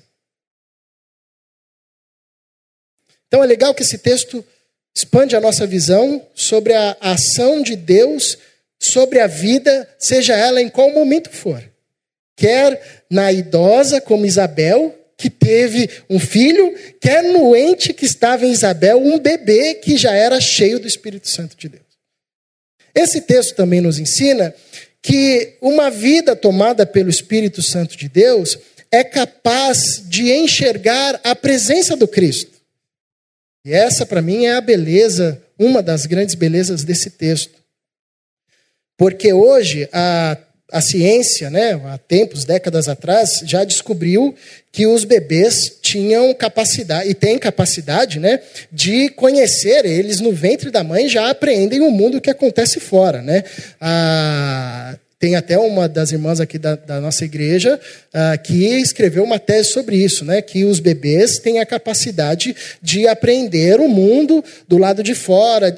Então 3.26 3.42
é 3.42 3.46
legal 3.46 3.74
que 3.74 3.82
esse 3.82 3.98
texto 3.98 4.44
expande 4.96 5.34
a 5.34 5.40
nossa 5.40 5.66
visão 5.66 6.24
sobre 6.36 6.72
a 6.72 6.96
ação 7.00 7.60
de 7.60 7.74
Deus 7.74 8.38
sobre 8.80 9.18
a 9.18 9.26
vida, 9.26 9.92
seja 9.98 10.36
ela 10.36 10.62
em 10.62 10.68
qual 10.68 10.92
momento 10.92 11.30
for. 11.30 11.60
Quer 12.38 13.02
na 13.10 13.32
idosa, 13.32 14.00
como 14.00 14.24
Isabel, 14.24 14.94
que 15.16 15.28
teve 15.28 15.90
um 16.08 16.20
filho, 16.20 16.72
quer 17.00 17.24
no 17.24 17.56
ente 17.56 17.92
que 17.92 18.06
estava 18.06 18.46
em 18.46 18.52
Isabel, 18.52 18.98
um 18.98 19.18
bebê 19.18 19.74
que 19.74 19.96
já 19.96 20.14
era 20.14 20.40
cheio 20.40 20.78
do 20.78 20.86
Espírito 20.86 21.28
Santo 21.28 21.56
de 21.56 21.68
Deus. 21.68 21.82
Esse 22.94 23.22
texto 23.22 23.56
também 23.56 23.80
nos 23.80 23.98
ensina 23.98 24.54
que 25.02 25.56
uma 25.60 25.90
vida 25.90 26.36
tomada 26.36 26.86
pelo 26.86 27.10
Espírito 27.10 27.60
Santo 27.60 27.96
de 27.96 28.08
Deus 28.08 28.56
é 28.88 29.02
capaz 29.02 30.00
de 30.06 30.30
enxergar 30.30 31.20
a 31.24 31.34
presença 31.34 31.96
do 31.96 32.06
Cristo. 32.06 32.52
E 33.64 33.72
essa, 33.72 34.06
para 34.06 34.22
mim, 34.22 34.46
é 34.46 34.52
a 34.52 34.60
beleza, 34.60 35.42
uma 35.58 35.82
das 35.82 36.06
grandes 36.06 36.36
belezas 36.36 36.84
desse 36.84 37.10
texto. 37.10 37.58
Porque 38.96 39.32
hoje 39.32 39.88
a, 39.92 40.38
a 40.70 40.80
ciência, 40.82 41.48
né, 41.48 41.80
há 41.86 41.96
tempos, 41.96 42.44
décadas 42.44 42.88
atrás, 42.88 43.42
já 43.44 43.64
descobriu 43.64 44.34
que 44.70 44.86
os 44.86 45.04
bebês 45.04 45.78
tinham 45.80 46.34
capacidade, 46.34 47.08
e 47.08 47.14
têm 47.14 47.38
capacidade, 47.38 48.18
né, 48.18 48.40
de 48.70 49.08
conhecer, 49.10 49.86
eles 49.86 50.20
no 50.20 50.32
ventre 50.32 50.70
da 50.70 50.84
mãe 50.84 51.08
já 51.08 51.30
apreendem 51.30 51.80
o 51.80 51.90
mundo 51.90 52.20
que 52.20 52.30
acontece 52.30 52.80
fora, 52.80 53.22
né. 53.22 53.44
Ah, 53.80 54.94
tem 55.18 55.34
até 55.34 55.58
uma 55.58 55.88
das 55.88 56.12
irmãs 56.12 56.38
aqui 56.38 56.58
da, 56.58 56.76
da 56.76 57.00
nossa 57.00 57.24
igreja 57.24 57.78
uh, 58.14 58.40
que 58.42 58.64
escreveu 58.80 59.24
uma 59.24 59.38
tese 59.38 59.70
sobre 59.70 59.96
isso, 59.96 60.24
né? 60.24 60.40
Que 60.40 60.64
os 60.64 60.78
bebês 60.78 61.40
têm 61.40 61.58
a 61.58 61.66
capacidade 61.66 62.54
de 62.80 63.08
aprender 63.08 63.80
o 63.80 63.88
mundo 63.88 64.44
do 64.68 64.78
lado 64.78 65.02
de 65.02 65.16
fora, 65.16 65.76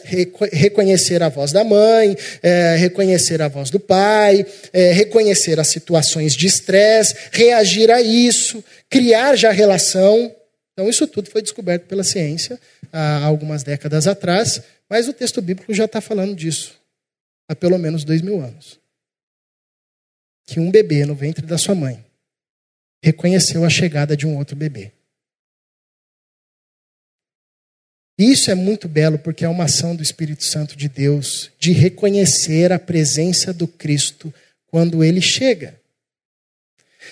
reconhecer 0.53 1.23
a 1.23 1.31
voz 1.31 1.53
da 1.53 1.65
mãe, 1.65 2.15
é, 2.43 2.77
reconhecer 2.77 3.41
a 3.41 3.49
voz 3.49 3.71
do 3.71 3.81
pai, 3.81 4.45
é, 4.75 4.93
reconhecer 4.93 5.59
as 5.59 5.69
situações 5.69 6.35
de 6.35 6.47
estresse, 6.47 7.15
reagir 7.33 7.91
a 7.91 8.03
isso, 8.03 8.63
criar 8.91 9.37
já 9.37 9.51
relação. 9.51 10.35
Então, 10.75 10.89
isso 10.89 11.07
tudo 11.07 11.31
foi 11.31 11.41
descoberto 11.41 11.87
pela 11.87 12.05
ciência 12.05 12.59
há 12.93 13.25
algumas 13.25 13.63
décadas 13.63 14.07
atrás, 14.07 14.61
mas 14.89 15.09
o 15.09 15.15
texto 15.15 15.41
bíblico 15.41 15.73
já 15.73 15.87
está 15.87 16.01
falando 16.01 16.35
disso 16.35 16.75
há 17.49 17.57
pelo 17.57 17.79
menos 17.79 18.05
dois 18.05 18.21
mil 18.21 18.41
anos 18.41 18.81
que 20.51 20.59
um 20.59 20.69
bebê 20.69 21.07
no 21.07 21.15
ventre 21.15 21.47
da 21.47 21.57
sua 21.57 21.77
mãe 21.77 22.05
reconheceu 23.01 23.65
a 23.65 23.71
chegada 23.71 24.17
de 24.17 24.27
um 24.27 24.37
outro 24.37 24.57
bebê. 24.57 24.91
Isso 28.19 28.51
é 28.51 28.55
muito 28.57 28.89
belo 28.89 29.17
porque 29.17 29.45
é 29.45 29.49
uma 29.49 29.65
ação 29.65 29.95
do 29.95 30.03
Espírito 30.03 30.45
Santo 30.45 30.77
de 30.77 30.89
Deus 30.89 31.53
de 31.57 31.71
reconhecer 31.71 32.73
a 32.73 32.81
presença 32.81 33.53
do 33.53 33.69
Cristo 33.69 34.35
quando 34.67 35.05
ele 35.05 35.21
chega. 35.21 35.79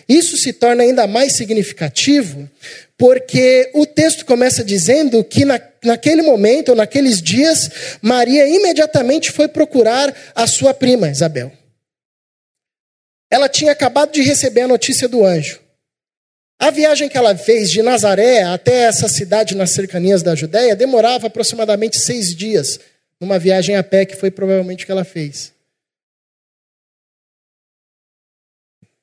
Isso 0.09 0.37
se 0.37 0.53
torna 0.53 0.83
ainda 0.83 1.07
mais 1.07 1.37
significativo 1.37 2.51
porque 2.97 3.71
o 3.73 3.87
texto 3.87 4.27
começa 4.27 4.65
dizendo 4.65 5.23
que 5.23 5.45
na, 5.45 5.61
naquele 5.85 6.23
momento, 6.23 6.71
ou 6.71 6.75
naqueles 6.75 7.23
dias, 7.23 7.71
Maria 8.03 8.49
imediatamente 8.49 9.31
foi 9.31 9.47
procurar 9.47 10.13
a 10.35 10.47
sua 10.49 10.75
prima, 10.75 11.09
Isabel. 11.09 11.53
Ela 13.31 13.49
tinha 13.49 13.73
acabado 13.73 14.13
de 14.13 14.23
receber 14.23 14.63
a 14.63 14.69
notícia 14.69 15.09
do 15.09 15.25
anjo. 15.25 15.61
A 16.59 16.71
viagem 16.71 17.09
que 17.09 17.17
ela 17.17 17.37
fez 17.37 17.71
de 17.71 17.83
Nazaré 17.83 18.43
até 18.43 18.83
essa 18.83 19.09
cidade 19.09 19.55
nas 19.55 19.71
cercanias 19.71 20.23
da 20.25 20.35
Judéia 20.35 20.75
demorava 20.75 21.29
aproximadamente 21.29 21.99
seis 21.99 22.35
dias, 22.35 22.81
numa 23.21 23.39
viagem 23.39 23.77
a 23.77 23.83
pé 23.83 24.05
que 24.05 24.17
foi 24.17 24.31
provavelmente 24.31 24.85
que 24.85 24.91
ela 24.91 25.05
fez. 25.05 25.53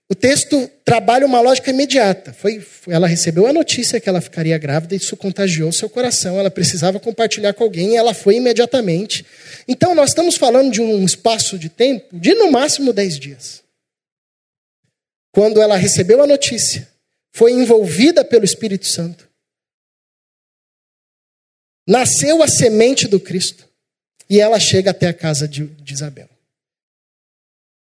O 0.09 0.13
texto 0.13 0.69
trabalha 0.83 1.25
uma 1.25 1.41
lógica 1.41 1.71
imediata. 1.71 2.33
Foi, 2.33 2.63
ela 2.87 3.07
recebeu 3.07 3.47
a 3.47 3.53
notícia 3.53 3.99
que 3.99 4.07
ela 4.07 4.21
ficaria 4.21 4.57
grávida, 4.57 4.93
e 4.93 4.97
isso 4.97 5.17
contagiou 5.17 5.71
seu 5.71 5.89
coração. 5.89 6.37
Ela 6.37 6.51
precisava 6.51 6.99
compartilhar 6.99 7.53
com 7.53 7.63
alguém 7.63 7.93
e 7.93 7.97
ela 7.97 8.13
foi 8.13 8.35
imediatamente. 8.35 9.25
Então, 9.67 9.95
nós 9.95 10.09
estamos 10.09 10.35
falando 10.35 10.71
de 10.71 10.81
um 10.81 11.03
espaço 11.03 11.57
de 11.57 11.69
tempo 11.69 12.05
de 12.11 12.35
no 12.35 12.51
máximo 12.51 12.93
dez 12.93 13.17
dias 13.17 13.64
quando 15.35 15.61
ela 15.61 15.75
recebeu 15.75 16.23
a 16.23 16.27
notícia, 16.27 16.89
foi 17.33 17.51
envolvida 17.51 18.23
pelo 18.23 18.45
Espírito 18.45 18.85
Santo. 18.85 19.29
Nasceu 21.85 22.41
a 22.41 22.47
semente 22.47 23.05
do 23.05 23.19
Cristo. 23.19 23.69
E 24.29 24.39
ela 24.39 24.57
chega 24.61 24.91
até 24.91 25.07
a 25.09 25.13
casa 25.13 25.45
de, 25.45 25.69
Isabel. 25.91 26.29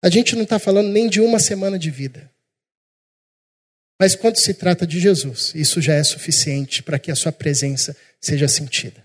A 0.03 0.11
gente 0.11 0.37
não 0.37 0.43
está 0.43 0.59
falando 0.59 0.91
nem 0.91 1.09
de 1.09 1.23
uma 1.23 1.41
semana 1.41 1.79
de 1.79 1.91
vida. 1.91 2.31
Mas 3.99 4.15
quando 4.15 4.39
se 4.39 4.53
trata 4.53 4.87
de 4.87 5.01
Jesus, 5.01 5.55
isso 5.55 5.81
já 5.81 5.95
é 5.95 6.05
suficiente 6.05 6.83
para 6.83 6.99
que 6.99 7.11
a 7.11 7.17
sua 7.17 7.33
presença 7.33 7.97
seja 8.21 8.47
sentida. 8.47 9.03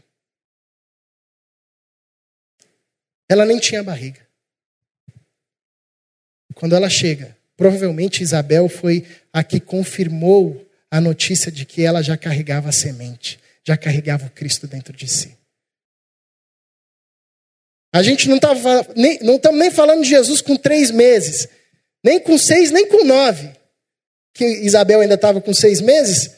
Ela 3.30 3.46
nem 3.46 3.58
tinha 3.58 3.82
barriga. 3.82 4.28
Quando 6.54 6.76
ela 6.76 6.90
chega, 6.90 7.36
provavelmente 7.58 8.24
Isabel 8.24 8.68
foi 8.68 9.06
a 9.32 9.44
que 9.44 9.60
confirmou 9.60 10.66
a 10.90 11.02
notícia 11.02 11.52
de 11.52 11.66
que 11.66 11.84
ela 11.84 12.02
já 12.02 12.18
carregava 12.18 12.70
a 12.70 12.74
semente, 12.74 13.40
já 13.66 13.76
carregava 13.76 14.28
o 14.28 14.32
Cristo 14.32 14.68
dentro 14.68 14.96
de 14.96 15.08
si. 15.08 15.38
A 17.92 18.02
gente 18.02 18.28
não 18.28 18.38
está 18.38 18.54
nem, 18.96 19.20
não 19.22 19.40
nem 19.54 19.72
falando 19.72 20.04
de 20.04 20.10
Jesus 20.10 20.42
com 20.42 20.56
três 20.56 20.90
meses, 20.92 21.48
nem 22.04 22.20
com 22.20 22.38
seis, 22.38 22.72
nem 22.72 22.88
com 22.88 23.04
nove 23.04 23.54
que 24.34 24.46
Isabel 24.46 25.02
ainda 25.02 25.14
estava 25.14 25.40
com 25.40 25.54
seis 25.54 25.80
meses, 25.80 26.32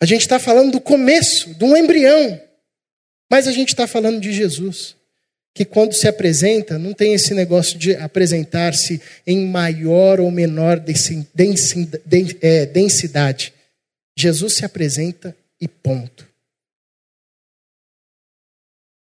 a 0.00 0.06
gente 0.06 0.22
está 0.22 0.38
falando 0.38 0.72
do 0.72 0.80
começo, 0.80 1.52
de 1.54 1.64
um 1.64 1.76
embrião. 1.76 2.40
Mas 3.30 3.46
a 3.46 3.52
gente 3.52 3.68
está 3.68 3.86
falando 3.86 4.20
de 4.20 4.32
Jesus, 4.32 4.96
que 5.60 5.64
quando 5.66 5.92
se 5.92 6.08
apresenta, 6.08 6.78
não 6.78 6.94
tem 6.94 7.12
esse 7.12 7.34
negócio 7.34 7.78
de 7.78 7.94
apresentar-se 7.94 8.98
em 9.26 9.44
maior 9.44 10.18
ou 10.18 10.30
menor 10.30 10.82
é, 12.40 12.64
densidade. 12.64 13.52
Jesus 14.16 14.56
se 14.56 14.64
apresenta 14.64 15.36
e 15.60 15.68
ponto. 15.68 16.26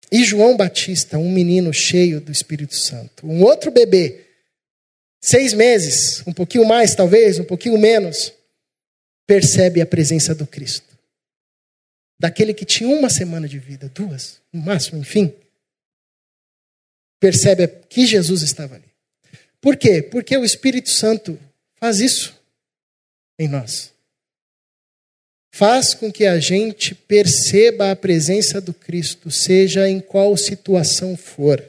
E 0.10 0.24
João 0.24 0.56
Batista, 0.56 1.18
um 1.18 1.30
menino 1.30 1.74
cheio 1.74 2.22
do 2.22 2.32
Espírito 2.32 2.78
Santo, 2.78 3.28
um 3.28 3.44
outro 3.44 3.70
bebê, 3.70 4.22
seis 5.20 5.52
meses, 5.52 6.24
um 6.26 6.32
pouquinho 6.32 6.66
mais 6.66 6.96
talvez, 6.96 7.40
um 7.40 7.44
pouquinho 7.44 7.78
menos, 7.78 8.32
percebe 9.28 9.82
a 9.82 9.86
presença 9.86 10.34
do 10.34 10.48
Cristo. 10.48 10.98
Daquele 12.18 12.54
que 12.54 12.64
tinha 12.64 12.90
uma 12.90 13.10
semana 13.10 13.50
de 13.50 13.60
vida, 13.60 13.92
duas, 13.94 14.40
no 14.54 14.62
máximo, 14.62 14.98
enfim, 14.98 15.34
percebe 17.20 17.68
que 17.90 18.06
Jesus 18.06 18.42
estava 18.42 18.76
ali. 18.76 18.92
Por 19.60 19.76
quê? 19.76 20.02
Porque 20.02 20.38
o 20.38 20.46
Espírito 20.46 20.90
Santo 20.90 21.40
faz 21.76 22.00
isso 22.00 22.40
em 23.40 23.48
nós. 23.48 23.94
Faz 25.54 25.94
com 25.94 26.12
que 26.12 26.26
a 26.26 26.40
gente 26.40 26.94
perceba 26.94 27.92
a 27.92 27.96
presença 27.96 28.62
do 28.62 28.74
Cristo, 28.74 29.32
seja 29.32 29.90
em 29.90 30.00
qual 30.00 30.38
situação 30.38 31.18
for. 31.18 31.64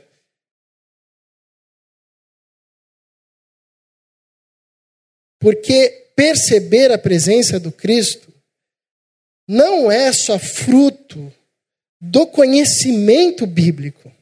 Porque 5.38 6.12
perceber 6.14 6.92
a 6.92 6.98
presença 6.98 7.58
do 7.58 7.70
Cristo 7.70 8.32
não 9.48 9.90
é 9.90 10.12
só 10.12 10.38
fruto 10.38 11.32
do 12.00 12.26
conhecimento 12.26 13.46
bíblico, 13.46 14.12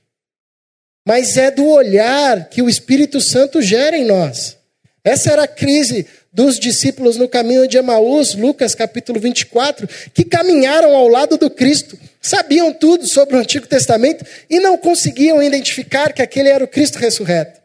mas 1.06 1.36
é 1.36 1.52
do 1.52 1.64
olhar 1.64 2.48
que 2.48 2.60
o 2.60 2.68
Espírito 2.68 3.20
Santo 3.20 3.62
gera 3.62 3.96
em 3.96 4.04
nós. 4.04 4.58
Essa 5.04 5.30
era 5.30 5.44
a 5.44 5.48
crise 5.48 6.04
dos 6.32 6.58
discípulos 6.58 7.16
no 7.16 7.28
caminho 7.28 7.68
de 7.68 7.76
Emaús, 7.76 8.34
Lucas 8.34 8.74
capítulo 8.74 9.20
24, 9.20 9.88
que 10.12 10.24
caminharam 10.24 10.96
ao 10.96 11.06
lado 11.06 11.38
do 11.38 11.48
Cristo, 11.48 11.96
sabiam 12.20 12.72
tudo 12.74 13.06
sobre 13.06 13.36
o 13.36 13.38
Antigo 13.38 13.68
Testamento 13.68 14.26
e 14.50 14.58
não 14.58 14.76
conseguiam 14.76 15.40
identificar 15.40 16.12
que 16.12 16.20
aquele 16.20 16.48
era 16.48 16.64
o 16.64 16.68
Cristo 16.68 16.98
ressurreto. 16.98 17.60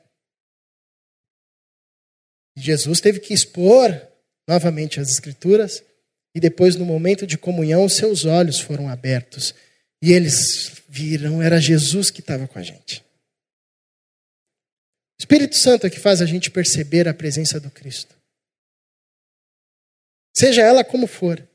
Jesus 2.56 3.02
teve 3.02 3.20
que 3.20 3.34
expor 3.34 4.00
novamente 4.48 5.00
as 5.00 5.10
Escrituras, 5.10 5.84
e 6.34 6.40
depois, 6.40 6.76
no 6.76 6.86
momento 6.86 7.28
de 7.28 7.38
comunhão, 7.38 7.90
seus 7.90 8.24
olhos 8.24 8.60
foram 8.60 8.88
abertos 8.88 9.54
e 10.02 10.14
eles 10.14 10.72
viram, 10.88 11.42
era 11.42 11.60
Jesus 11.60 12.10
que 12.10 12.22
estava 12.22 12.48
com 12.48 12.58
a 12.58 12.64
gente. 12.64 13.04
Espírito 15.22 15.56
Santo 15.56 15.86
é 15.86 15.90
que 15.90 16.00
faz 16.00 16.20
a 16.20 16.26
gente 16.26 16.50
perceber 16.50 17.08
a 17.08 17.14
presença 17.14 17.60
do 17.60 17.70
Cristo. 17.70 18.16
Seja 20.36 20.64
ela 20.64 20.84
como 20.84 21.06
for. 21.06 21.48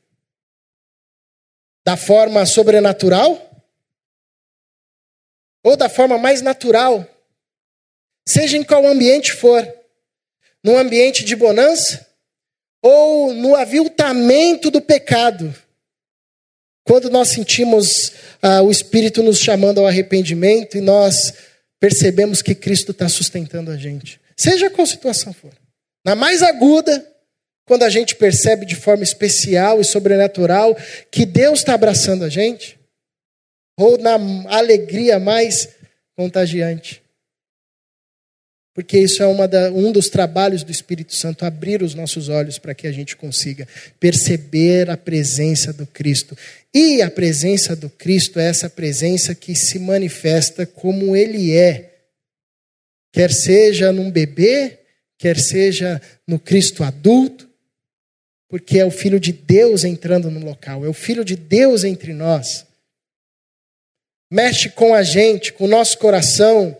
Da 1.85 1.97
forma 1.97 2.45
sobrenatural 2.45 3.43
ou 5.65 5.75
da 5.75 5.89
forma 5.89 6.17
mais 6.17 6.41
natural. 6.41 7.05
Seja 8.25 8.55
em 8.55 8.63
qual 8.63 8.85
ambiente 8.87 9.33
for 9.33 9.61
num 10.63 10.77
ambiente 10.77 11.25
de 11.25 11.35
bonança 11.35 12.07
ou 12.81 13.33
no 13.33 13.53
aviltamento 13.53 14.71
do 14.71 14.81
pecado. 14.81 15.53
Quando 16.85 17.09
nós 17.09 17.27
sentimos 17.27 18.13
ah, 18.41 18.61
o 18.61 18.71
Espírito 18.71 19.21
nos 19.21 19.39
chamando 19.39 19.81
ao 19.81 19.87
arrependimento 19.87 20.77
e 20.77 20.81
nós 20.81 21.46
percebemos 21.79 22.41
que 22.41 22.55
Cristo 22.55 22.91
está 22.91 23.07
sustentando 23.07 23.71
a 23.71 23.77
gente, 23.77 24.19
seja 24.35 24.69
qual 24.69 24.85
situação 24.85 25.33
for. 25.33 25.53
Na 26.05 26.15
mais 26.15 26.41
aguda, 26.41 27.05
quando 27.65 27.83
a 27.83 27.89
gente 27.89 28.15
percebe 28.15 28.65
de 28.65 28.75
forma 28.75 29.03
especial 29.03 29.81
e 29.81 29.83
sobrenatural 29.83 30.75
que 31.11 31.25
Deus 31.25 31.59
está 31.59 31.73
abraçando 31.73 32.23
a 32.23 32.29
gente, 32.29 32.79
ou 33.77 33.97
na 33.97 34.17
alegria 34.47 35.19
mais 35.19 35.69
contagiante. 36.15 37.01
Porque 38.77 38.99
isso 38.99 39.23
é 39.23 39.47
da, 39.47 39.71
um 39.71 39.91
dos 39.91 40.07
trabalhos 40.07 40.63
do 40.63 40.71
Espírito 40.71 41.15
Santo, 41.15 41.43
abrir 41.43 41.81
os 41.81 41.95
nossos 41.95 42.29
olhos 42.29 42.59
para 42.59 42.75
que 42.75 42.85
a 42.85 42.91
gente 42.91 43.15
consiga 43.15 43.67
perceber 43.99 44.87
a 44.91 44.95
presença 44.95 45.73
do 45.73 45.87
Cristo. 45.87 46.37
E 46.71 47.01
a 47.01 47.09
presença 47.09 47.75
do 47.75 47.89
Cristo 47.89 48.39
é 48.39 48.45
essa 48.45 48.69
presença 48.69 49.33
que 49.33 49.55
se 49.55 49.79
manifesta 49.79 50.63
como 50.63 51.15
Ele 51.15 51.55
é. 51.55 51.91
Quer 53.11 53.33
seja 53.33 53.91
num 53.91 54.11
bebê, 54.11 54.77
quer 55.17 55.39
seja 55.39 55.99
no 56.27 56.37
Cristo 56.37 56.83
adulto, 56.83 57.49
porque 58.47 58.77
é 58.77 58.85
o 58.85 58.91
Filho 58.91 59.19
de 59.19 59.31
Deus 59.31 59.83
entrando 59.85 60.29
no 60.29 60.45
local, 60.45 60.85
é 60.85 60.87
o 60.87 60.93
Filho 60.93 61.25
de 61.25 61.35
Deus 61.35 61.83
entre 61.83 62.13
nós. 62.13 62.63
Mexe 64.31 64.69
com 64.69 64.93
a 64.93 65.01
gente, 65.01 65.51
com 65.51 65.63
o 65.63 65.67
nosso 65.67 65.97
coração 65.97 66.77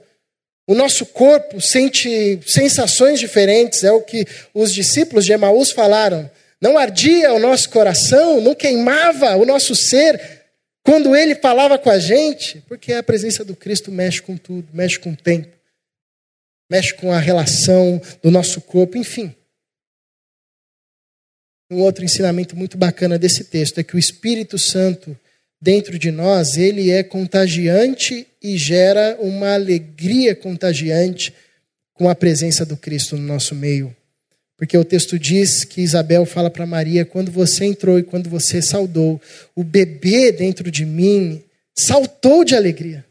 o 0.67 0.75
nosso 0.75 1.05
corpo 1.05 1.61
sente 1.61 2.41
sensações 2.45 3.21
diferentes, 3.21 3.85
é 3.85 3.91
o 3.91 4.01
que 4.01 4.25
os 4.53 4.73
discípulos 4.73 5.25
de 5.25 5.31
Emaús 5.31 5.71
falaram. 5.71 6.29
Não 6.59 6.77
ardia 6.77 7.33
o 7.33 7.39
nosso 7.39 7.69
coração, 7.69 8.41
não 8.41 8.53
queimava 8.53 9.37
o 9.37 9.45
nosso 9.45 9.73
ser 9.73 10.43
quando 10.83 11.15
ele 11.15 11.35
falava 11.35 11.77
com 11.77 11.89
a 11.89 11.99
gente, 11.99 12.61
porque 12.67 12.93
a 12.93 13.03
presença 13.03 13.45
do 13.45 13.55
Cristo 13.55 13.91
mexe 13.91 14.21
com 14.21 14.35
tudo, 14.35 14.67
mexe 14.73 14.99
com 14.99 15.11
o 15.11 15.17
tempo, 15.17 15.55
mexe 16.69 16.93
com 16.93 17.13
a 17.13 17.19
relação 17.19 18.01
do 18.21 18.29
nosso 18.29 18.59
corpo, 18.61 18.97
enfim. 18.97 19.33
Um 21.69 21.81
outro 21.81 22.03
ensinamento 22.03 22.55
muito 22.55 22.77
bacana 22.77 23.19
desse 23.19 23.43
texto 23.43 23.79
é 23.79 23.83
que 23.83 23.95
o 23.95 23.99
Espírito 23.99 24.57
Santo 24.57 25.17
dentro 25.61 25.97
de 25.97 26.11
nós, 26.11 26.57
ele 26.57 26.91
é 26.91 27.03
contagiante 27.03 28.27
e 28.41 28.57
gera 28.57 29.17
uma 29.19 29.53
alegria 29.53 30.35
contagiante 30.35 31.33
com 31.93 32.09
a 32.09 32.15
presença 32.15 32.65
do 32.65 32.77
Cristo 32.77 33.17
no 33.17 33.23
nosso 33.23 33.55
meio. 33.55 33.95
Porque 34.55 34.77
o 34.77 34.85
texto 34.85 35.19
diz 35.19 35.63
que 35.63 35.81
Isabel 35.81 36.25
fala 36.25 36.49
para 36.49 36.65
Maria: 36.65 37.05
quando 37.05 37.31
você 37.31 37.65
entrou 37.65 37.99
e 37.99 38.03
quando 38.03 38.29
você 38.29 38.61
saudou, 38.61 39.21
o 39.55 39.63
bebê 39.63 40.31
dentro 40.31 40.71
de 40.71 40.85
mim 40.85 41.43
saltou 41.77 42.43
de 42.43 42.55
alegria. 42.55 43.05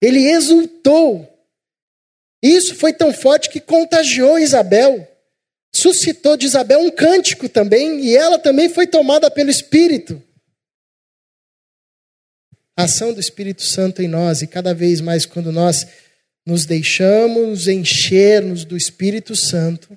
Ele 0.00 0.30
exultou. 0.30 1.30
Isso 2.42 2.74
foi 2.74 2.92
tão 2.92 3.12
forte 3.12 3.50
que 3.50 3.60
contagiou 3.60 4.38
Isabel. 4.38 5.06
Suscitou 5.74 6.38
de 6.38 6.46
Isabel 6.46 6.80
um 6.80 6.90
cântico 6.90 7.48
também, 7.50 8.00
e 8.00 8.16
ela 8.16 8.38
também 8.38 8.68
foi 8.68 8.86
tomada 8.86 9.30
pelo 9.30 9.50
Espírito 9.50 10.22
a 12.76 12.84
ação 12.84 13.12
do 13.12 13.20
Espírito 13.20 13.62
Santo 13.62 14.02
em 14.02 14.08
nós 14.08 14.42
e 14.42 14.46
cada 14.46 14.74
vez 14.74 15.00
mais 15.00 15.24
quando 15.24 15.50
nós 15.50 15.86
nos 16.44 16.66
deixamos 16.66 17.66
encher-nos 17.66 18.64
do 18.64 18.76
Espírito 18.76 19.34
Santo, 19.34 19.96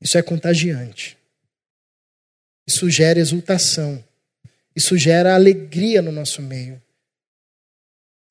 isso 0.00 0.16
é 0.16 0.22
contagiante. 0.22 1.16
Isso 2.66 2.88
gera 2.90 3.18
exultação. 3.18 4.04
Isso 4.76 4.96
gera 4.96 5.34
alegria 5.34 6.00
no 6.02 6.12
nosso 6.12 6.40
meio. 6.40 6.80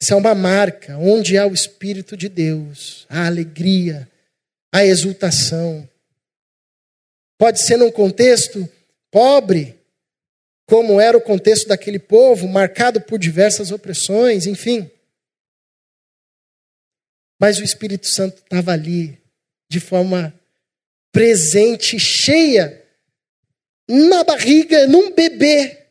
Isso 0.01 0.13
é 0.13 0.15
uma 0.15 0.35
marca. 0.35 0.97
Onde 0.97 1.37
há 1.37 1.45
o 1.45 1.53
Espírito 1.53 2.15
de 2.15 2.29
Deus, 2.29 3.05
a 3.09 3.25
alegria, 3.25 4.09
a 4.71 4.85
exultação. 4.85 5.89
Pode 7.37 7.61
ser 7.61 7.77
num 7.77 7.91
contexto 7.91 8.69
pobre, 9.11 9.76
como 10.67 10.99
era 10.99 11.17
o 11.17 11.21
contexto 11.21 11.69
daquele 11.69 11.97
povo, 11.97 12.47
marcado 12.47 12.99
por 12.99 13.17
diversas 13.17 13.71
opressões, 13.71 14.45
enfim. 14.45 14.91
Mas 17.39 17.57
o 17.57 17.63
Espírito 17.63 18.05
Santo 18.05 18.41
estava 18.43 18.73
ali, 18.73 19.17
de 19.69 19.79
forma 19.79 20.37
presente, 21.11 21.97
cheia, 21.97 22.83
na 23.87 24.25
barriga, 24.25 24.85
num 24.87 25.13
bebê. 25.13 25.85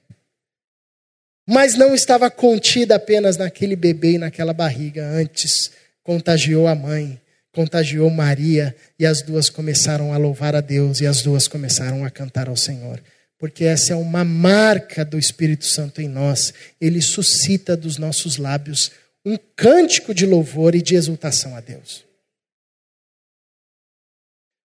Mas 1.48 1.74
não 1.74 1.94
estava 1.94 2.30
contida 2.30 2.96
apenas 2.96 3.38
naquele 3.38 3.76
bebê 3.76 4.12
e 4.12 4.18
naquela 4.18 4.52
barriga. 4.52 5.06
Antes, 5.08 5.70
contagiou 6.02 6.66
a 6.66 6.74
mãe, 6.74 7.18
contagiou 7.50 8.10
Maria, 8.10 8.76
e 8.98 9.06
as 9.06 9.22
duas 9.22 9.48
começaram 9.48 10.12
a 10.12 10.18
louvar 10.18 10.54
a 10.54 10.60
Deus, 10.60 11.00
e 11.00 11.06
as 11.06 11.22
duas 11.22 11.48
começaram 11.48 12.04
a 12.04 12.10
cantar 12.10 12.50
ao 12.50 12.56
Senhor 12.56 13.00
porque 13.39 13.64
essa 13.64 13.93
é 13.93 13.97
uma 13.97 14.24
marca 14.24 15.05
do 15.05 15.18
Espírito 15.18 15.66
Santo 15.66 16.01
em 16.01 16.09
nós. 16.09 16.55
Ele 16.80 17.03
suscita 17.03 17.76
dos 17.76 17.99
nossos 17.99 18.37
lábios 18.37 18.91
um 19.24 19.37
cântico 19.57 20.14
de 20.14 20.24
louvor 20.24 20.74
e 20.74 20.82
de 20.82 20.95
exultação 20.95 21.55
a 21.57 21.61
Deus. 21.61 22.05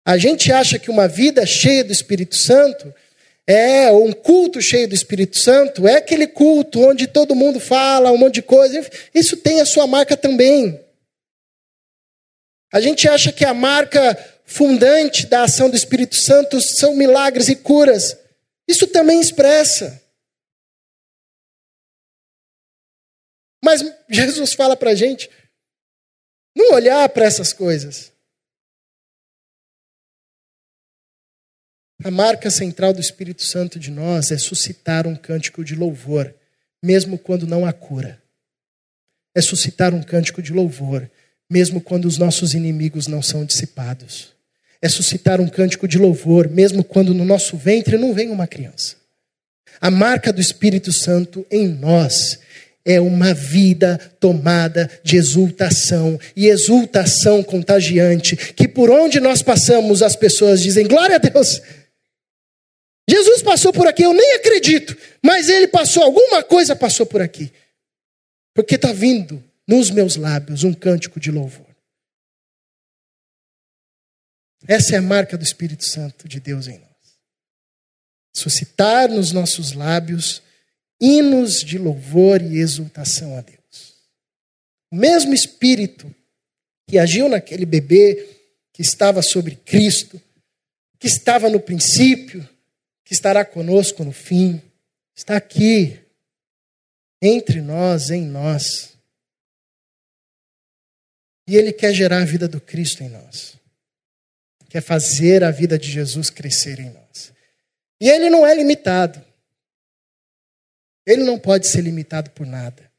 A 0.05 0.17
gente 0.17 0.51
acha 0.51 0.79
que 0.79 0.89
uma 0.89 1.07
vida 1.07 1.45
cheia 1.45 1.83
do 1.83 1.91
Espírito 1.91 2.35
Santo 2.35 2.93
é 3.45 3.91
um 3.91 4.11
culto 4.11 4.61
cheio 4.61 4.87
do 4.87 4.95
Espírito 4.95 5.37
Santo, 5.37 5.87
é 5.87 5.97
aquele 5.97 6.27
culto 6.27 6.87
onde 6.87 7.07
todo 7.07 7.35
mundo 7.35 7.59
fala 7.59 8.11
um 8.11 8.17
monte 8.17 8.35
de 8.35 8.41
coisa. 8.41 8.87
Isso 9.13 9.37
tem 9.37 9.61
a 9.61 9.65
sua 9.65 9.85
marca 9.85 10.15
também. 10.15 10.79
A 12.71 12.79
gente 12.79 13.07
acha 13.07 13.31
que 13.31 13.43
a 13.43 13.53
marca 13.53 14.17
fundante 14.45 15.25
da 15.27 15.43
ação 15.43 15.69
do 15.69 15.75
Espírito 15.75 16.15
Santo 16.15 16.61
são 16.61 16.95
milagres 16.95 17.49
e 17.49 17.55
curas. 17.55 18.17
Isso 18.67 18.87
também 18.87 19.19
expressa. 19.19 20.01
Mas 23.63 23.81
Jesus 24.09 24.53
fala 24.53 24.75
para 24.75 24.91
a 24.91 24.95
gente 24.95 25.29
não 26.55 26.73
olhar 26.73 27.07
para 27.09 27.25
essas 27.25 27.53
coisas. 27.53 28.11
A 32.03 32.09
marca 32.09 32.49
central 32.49 32.93
do 32.93 32.99
Espírito 32.99 33.43
Santo 33.43 33.79
de 33.79 33.91
nós 33.91 34.31
é 34.31 34.37
suscitar 34.37 35.05
um 35.05 35.15
cântico 35.15 35.63
de 35.63 35.75
louvor, 35.75 36.33
mesmo 36.81 37.19
quando 37.19 37.45
não 37.45 37.65
há 37.65 37.71
cura. 37.71 38.21
É 39.35 39.41
suscitar 39.41 39.93
um 39.93 40.01
cântico 40.01 40.41
de 40.41 40.51
louvor, 40.51 41.09
mesmo 41.49 41.79
quando 41.79 42.05
os 42.05 42.17
nossos 42.17 42.55
inimigos 42.55 43.05
não 43.05 43.21
são 43.21 43.45
dissipados 43.45 44.33
é 44.81 44.89
suscitar 44.89 45.39
um 45.39 45.47
cântico 45.47 45.87
de 45.87 45.97
louvor, 45.97 46.49
mesmo 46.49 46.83
quando 46.83 47.13
no 47.13 47.23
nosso 47.23 47.55
ventre 47.55 47.97
não 47.97 48.13
vem 48.13 48.29
uma 48.29 48.47
criança. 48.47 48.95
A 49.79 49.91
marca 49.91 50.33
do 50.33 50.41
Espírito 50.41 50.91
Santo 50.91 51.45
em 51.51 51.67
nós 51.67 52.39
é 52.83 52.99
uma 52.99 53.33
vida 53.33 53.99
tomada 54.19 54.89
de 55.03 55.17
exultação 55.17 56.19
e 56.35 56.47
exultação 56.47 57.43
contagiante, 57.43 58.35
que 58.35 58.67
por 58.67 58.89
onde 58.89 59.19
nós 59.19 59.41
passamos 59.41 60.01
as 60.01 60.15
pessoas 60.15 60.61
dizem: 60.61 60.87
glória 60.87 61.15
a 61.15 61.19
Deus. 61.19 61.61
Jesus 63.09 63.41
passou 63.41 63.73
por 63.73 63.87
aqui, 63.87 64.03
eu 64.03 64.13
nem 64.13 64.35
acredito, 64.35 64.95
mas 65.23 65.49
ele 65.49 65.67
passou, 65.67 66.03
alguma 66.03 66.43
coisa 66.43 66.75
passou 66.75 67.05
por 67.05 67.21
aqui, 67.21 67.51
porque 68.53 68.75
está 68.75 68.93
vindo 68.93 69.43
nos 69.67 69.91
meus 69.91 70.15
lábios 70.15 70.63
um 70.63 70.73
cântico 70.73 71.19
de 71.19 71.29
louvor. 71.29 71.70
Essa 74.67 74.95
é 74.95 74.97
a 74.99 75.01
marca 75.01 75.37
do 75.37 75.43
Espírito 75.43 75.85
Santo 75.85 76.27
de 76.27 76.39
Deus 76.39 76.67
em 76.67 76.77
nós. 76.77 76.89
Suscitar 78.33 79.09
nos 79.09 79.31
nossos 79.31 79.73
lábios 79.73 80.41
hinos 80.99 81.61
de 81.61 81.77
louvor 81.77 82.41
e 82.41 82.59
exultação 82.59 83.37
a 83.37 83.41
Deus. 83.41 83.95
O 84.91 84.95
mesmo 84.95 85.33
Espírito 85.33 86.13
que 86.87 86.97
agiu 86.97 87.27
naquele 87.27 87.65
bebê 87.65 88.27
que 88.71 88.81
estava 88.81 89.21
sobre 89.21 89.55
Cristo, 89.55 90.21
que 90.99 91.07
estava 91.07 91.49
no 91.49 91.59
princípio, 91.59 92.47
que 93.03 93.13
estará 93.13 93.43
conosco 93.43 94.03
no 94.03 94.11
fim, 94.11 94.61
está 95.15 95.37
aqui, 95.37 95.99
entre 97.21 97.61
nós, 97.61 98.11
em 98.11 98.25
nós. 98.25 98.95
E 101.47 101.55
Ele 101.55 101.73
quer 101.73 101.93
gerar 101.93 102.21
a 102.21 102.25
vida 102.25 102.47
do 102.47 102.61
Cristo 102.61 103.03
em 103.03 103.09
nós 103.09 103.60
quer 104.71 104.81
fazer 104.81 105.43
a 105.43 105.51
vida 105.51 105.77
de 105.77 105.91
Jesus 105.91 106.29
crescer 106.29 106.79
em 106.79 106.91
nós. 106.91 107.33
E 107.99 108.09
ele 108.09 108.29
não 108.29 108.47
é 108.47 108.55
limitado. 108.55 109.21
Ele 111.05 111.25
não 111.25 111.37
pode 111.37 111.67
ser 111.67 111.81
limitado 111.81 112.29
por 112.29 112.47
nada. 112.47 112.89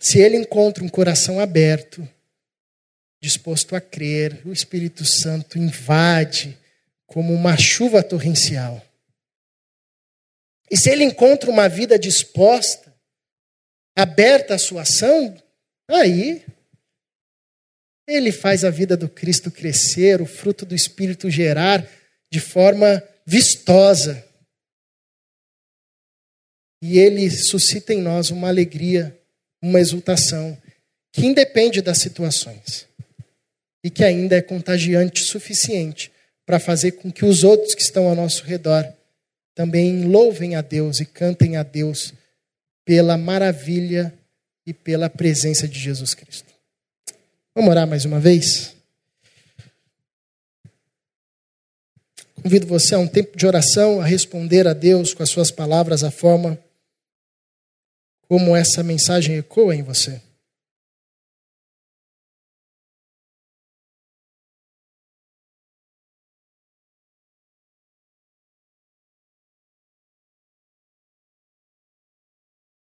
Se 0.00 0.18
ele 0.18 0.36
encontra 0.36 0.82
um 0.82 0.88
coração 0.88 1.38
aberto, 1.38 2.06
disposto 3.20 3.76
a 3.76 3.80
crer, 3.80 4.42
o 4.44 4.52
Espírito 4.52 5.04
Santo 5.04 5.56
invade 5.56 6.58
como 7.06 7.32
uma 7.32 7.56
chuva 7.56 8.02
torrencial. 8.02 8.84
E 10.68 10.76
se 10.76 10.90
ele 10.90 11.04
encontra 11.04 11.48
uma 11.48 11.68
vida 11.68 11.96
disposta, 11.96 12.92
aberta 13.94 14.56
à 14.56 14.58
sua 14.58 14.82
ação, 14.82 15.40
aí 15.86 16.44
ele 18.12 18.32
faz 18.32 18.64
a 18.64 18.70
vida 18.70 18.96
do 18.96 19.08
Cristo 19.08 19.50
crescer, 19.50 20.20
o 20.20 20.26
fruto 20.26 20.64
do 20.64 20.74
Espírito 20.74 21.30
gerar 21.30 21.88
de 22.30 22.40
forma 22.40 23.02
vistosa. 23.26 24.24
E 26.82 26.98
ele 26.98 27.30
suscita 27.30 27.92
em 27.94 28.00
nós 28.00 28.30
uma 28.30 28.48
alegria, 28.48 29.16
uma 29.62 29.80
exultação, 29.80 30.56
que 31.12 31.26
independe 31.26 31.80
das 31.80 31.98
situações 31.98 32.86
e 33.84 33.90
que 33.90 34.04
ainda 34.04 34.36
é 34.36 34.42
contagiante 34.42 35.22
o 35.22 35.26
suficiente 35.26 36.10
para 36.46 36.58
fazer 36.58 36.92
com 36.92 37.10
que 37.10 37.24
os 37.24 37.44
outros 37.44 37.74
que 37.74 37.82
estão 37.82 38.08
ao 38.08 38.14
nosso 38.14 38.44
redor 38.44 38.92
também 39.54 40.04
louvem 40.04 40.56
a 40.56 40.60
Deus 40.60 41.00
e 41.00 41.04
cantem 41.04 41.56
a 41.56 41.62
Deus 41.62 42.14
pela 42.84 43.16
maravilha 43.16 44.12
e 44.66 44.72
pela 44.72 45.10
presença 45.10 45.68
de 45.68 45.78
Jesus 45.78 46.14
Cristo. 46.14 46.51
Vamos 47.54 47.70
orar 47.70 47.86
mais 47.86 48.06
uma 48.06 48.18
vez? 48.18 48.74
Convido 52.42 52.66
você 52.66 52.94
a 52.94 52.98
um 52.98 53.06
tempo 53.06 53.36
de 53.36 53.46
oração, 53.46 54.00
a 54.00 54.06
responder 54.06 54.66
a 54.66 54.72
Deus 54.72 55.12
com 55.12 55.22
as 55.22 55.28
suas 55.28 55.50
palavras, 55.50 56.02
a 56.02 56.10
forma 56.10 56.58
como 58.22 58.56
essa 58.56 58.82
mensagem 58.82 59.36
ecoa 59.36 59.76
em 59.76 59.82
você. 59.82 60.22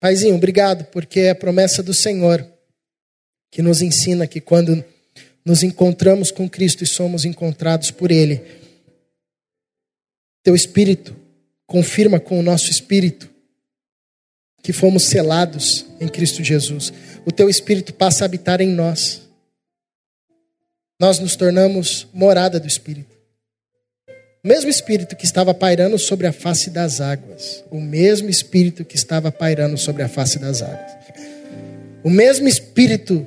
Paizinho, 0.00 0.34
obrigado, 0.34 0.86
porque 0.90 1.20
é 1.20 1.30
a 1.30 1.34
promessa 1.36 1.84
do 1.84 1.94
Senhor 1.94 2.55
que 3.56 3.62
nos 3.62 3.80
ensina 3.80 4.26
que 4.26 4.38
quando 4.38 4.84
nos 5.42 5.62
encontramos 5.62 6.30
com 6.30 6.46
Cristo 6.46 6.84
e 6.84 6.86
somos 6.86 7.24
encontrados 7.24 7.90
por 7.90 8.10
Ele, 8.10 8.42
Teu 10.42 10.54
Espírito 10.54 11.16
confirma 11.66 12.20
com 12.20 12.38
o 12.38 12.42
nosso 12.42 12.70
Espírito 12.70 13.30
que 14.62 14.74
fomos 14.74 15.04
selados 15.04 15.86
em 15.98 16.06
Cristo 16.06 16.44
Jesus. 16.44 16.92
O 17.24 17.32
Teu 17.32 17.48
Espírito 17.48 17.94
passa 17.94 18.24
a 18.24 18.26
habitar 18.26 18.60
em 18.60 18.68
nós. 18.68 19.22
Nós 21.00 21.18
nos 21.18 21.34
tornamos 21.34 22.06
morada 22.12 22.60
do 22.60 22.68
Espírito. 22.68 23.16
O 24.44 24.48
mesmo 24.48 24.68
Espírito 24.68 25.16
que 25.16 25.24
estava 25.24 25.54
pairando 25.54 25.98
sobre 25.98 26.26
a 26.26 26.32
face 26.32 26.68
das 26.68 27.00
águas, 27.00 27.64
o 27.70 27.80
mesmo 27.80 28.28
Espírito 28.28 28.84
que 28.84 28.96
estava 28.96 29.32
pairando 29.32 29.78
sobre 29.78 30.02
a 30.02 30.08
face 30.10 30.38
das 30.38 30.60
águas, 30.60 30.92
o 32.04 32.10
mesmo 32.10 32.46
Espírito 32.46 33.26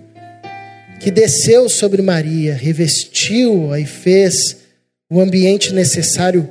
que 0.99 1.09
desceu 1.09 1.69
sobre 1.69 2.01
Maria, 2.01 2.53
revestiu-a 2.53 3.79
e 3.79 3.85
fez 3.85 4.57
o 5.09 5.19
ambiente 5.19 5.73
necessário 5.73 6.49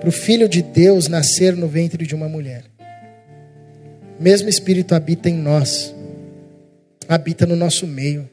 para 0.00 0.08
o 0.08 0.12
Filho 0.12 0.48
de 0.48 0.62
Deus 0.62 1.06
nascer 1.06 1.54
no 1.54 1.68
ventre 1.68 2.06
de 2.06 2.14
uma 2.14 2.28
mulher. 2.28 2.64
O 4.18 4.22
mesmo 4.22 4.48
Espírito 4.48 4.94
habita 4.94 5.28
em 5.28 5.34
nós, 5.34 5.94
habita 7.08 7.46
no 7.46 7.54
nosso 7.54 7.86
meio. 7.86 8.28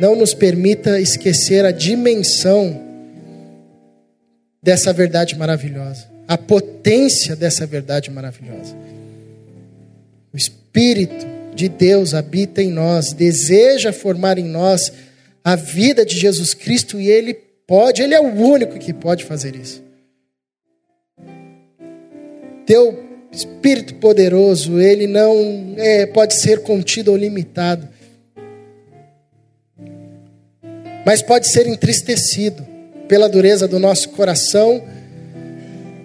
Não 0.00 0.16
nos 0.16 0.32
permita 0.32 0.98
esquecer 0.98 1.64
a 1.64 1.70
dimensão 1.70 2.80
dessa 4.62 4.92
verdade 4.92 5.36
maravilhosa, 5.36 6.08
a 6.26 6.38
potência 6.38 7.36
dessa 7.36 7.66
verdade 7.66 8.10
maravilhosa. 8.10 8.74
O 10.32 10.36
Espírito 10.36 11.39
de 11.60 11.68
Deus 11.68 12.14
habita 12.14 12.62
em 12.62 12.70
nós, 12.70 13.12
deseja 13.12 13.92
formar 13.92 14.38
em 14.38 14.44
nós 14.44 14.90
a 15.44 15.54
vida 15.56 16.06
de 16.06 16.18
Jesus 16.18 16.54
Cristo 16.54 16.98
e 16.98 17.10
Ele 17.10 17.34
pode, 17.66 18.00
Ele 18.00 18.14
é 18.14 18.20
o 18.20 18.32
único 18.32 18.78
que 18.78 18.94
pode 18.94 19.24
fazer 19.24 19.54
isso. 19.54 19.82
teu 22.64 23.10
Espírito 23.30 23.94
poderoso, 23.94 24.80
ele 24.80 25.06
não 25.06 25.74
é, 25.76 26.04
pode 26.04 26.34
ser 26.34 26.62
contido 26.62 27.12
ou 27.12 27.16
limitado, 27.16 27.88
mas 31.06 31.22
pode 31.22 31.46
ser 31.46 31.68
entristecido 31.68 32.66
pela 33.06 33.28
dureza 33.28 33.68
do 33.68 33.78
nosso 33.78 34.08
coração 34.08 34.82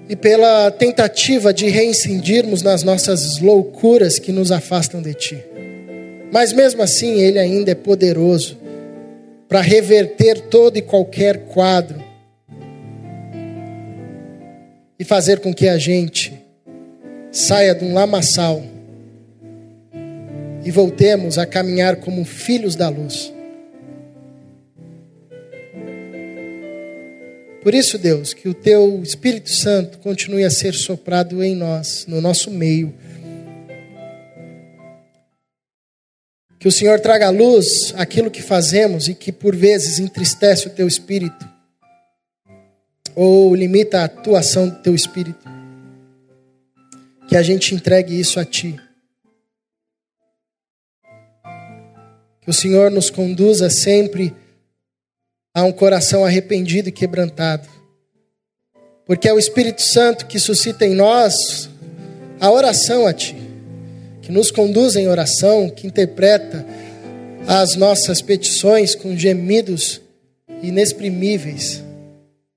e 0.08 0.16
pela 0.16 0.70
tentativa 0.72 1.54
de 1.54 1.68
reincindirmos 1.68 2.62
nas 2.62 2.84
nossas 2.84 3.40
loucuras 3.40 4.20
que 4.20 4.32
nos 4.32 4.52
afastam 4.52 5.02
de 5.02 5.14
Ti. 5.14 5.44
Mas 6.32 6.54
mesmo 6.54 6.82
assim, 6.82 7.20
Ele 7.20 7.40
ainda 7.40 7.72
é 7.72 7.76
poderoso 7.76 8.58
para 9.48 9.62
reverter 9.62 10.42
todo 10.42 10.78
e 10.78 10.82
qualquer 10.82 11.46
quadro 11.46 12.04
e 15.00 15.04
fazer 15.04 15.40
com 15.40 15.54
que 15.54 15.68
a 15.68 15.78
gente 15.78 16.34
saia 17.32 17.76
de 17.76 17.84
um 17.84 17.94
lamaçal 17.94 18.62
e 20.64 20.72
voltemos 20.72 21.38
a 21.38 21.46
caminhar 21.46 21.98
como 21.98 22.26
filhos 22.26 22.76
da 22.76 22.90
luz. 22.90 23.32
Por 27.66 27.74
isso, 27.74 27.98
Deus, 27.98 28.32
que 28.32 28.48
o 28.48 28.54
teu 28.54 29.02
Espírito 29.02 29.50
Santo 29.50 29.98
continue 29.98 30.44
a 30.44 30.52
ser 30.52 30.76
soprado 30.76 31.44
em 31.44 31.56
nós, 31.56 32.06
no 32.08 32.22
nosso 32.22 32.52
meio. 32.52 32.94
Que 36.60 36.68
o 36.68 36.72
Senhor 36.72 37.00
traga 37.00 37.26
à 37.26 37.32
luz 37.32 37.92
aquilo 37.98 38.30
que 38.30 38.44
fazemos 38.44 39.08
e 39.08 39.16
que 39.16 39.32
por 39.32 39.56
vezes 39.56 39.98
entristece 39.98 40.68
o 40.68 40.70
teu 40.70 40.88
espírito 40.88 41.44
ou 43.16 43.56
limita 43.56 44.02
a 44.02 44.06
atuação 44.06 44.70
do 44.70 44.76
teu 44.84 44.94
espírito. 44.94 45.44
Que 47.28 47.36
a 47.36 47.42
gente 47.42 47.74
entregue 47.74 48.20
isso 48.20 48.40
a 48.40 48.46
ti. 48.46 48.80
Que 52.42 52.50
o 52.52 52.54
Senhor 52.54 52.92
nos 52.92 53.10
conduza 53.10 53.72
sempre 53.72 54.32
a 55.56 55.64
um 55.64 55.72
coração 55.72 56.26
arrependido 56.26 56.90
e 56.90 56.92
quebrantado. 56.92 57.66
Porque 59.06 59.30
é 59.30 59.34
o 59.34 59.40
Espírito 59.40 59.82
Santo 59.82 60.26
que 60.26 60.38
suscita 60.38 60.86
em 60.86 60.94
nós 60.94 61.70
a 62.42 62.52
oração 62.52 63.08
a 63.08 63.14
Ti, 63.14 63.38
que 64.22 64.34
nos 64.34 64.52
conduz 64.52 64.98
em 64.98 65.08
oração, 65.08 65.70
que 65.70 65.88
interpreta 65.88 66.66
as 67.48 67.78
nossas 67.78 68.22
petições 68.22 68.96
com 68.96 69.16
gemidos 69.16 70.02
inexprimíveis. 70.62 71.82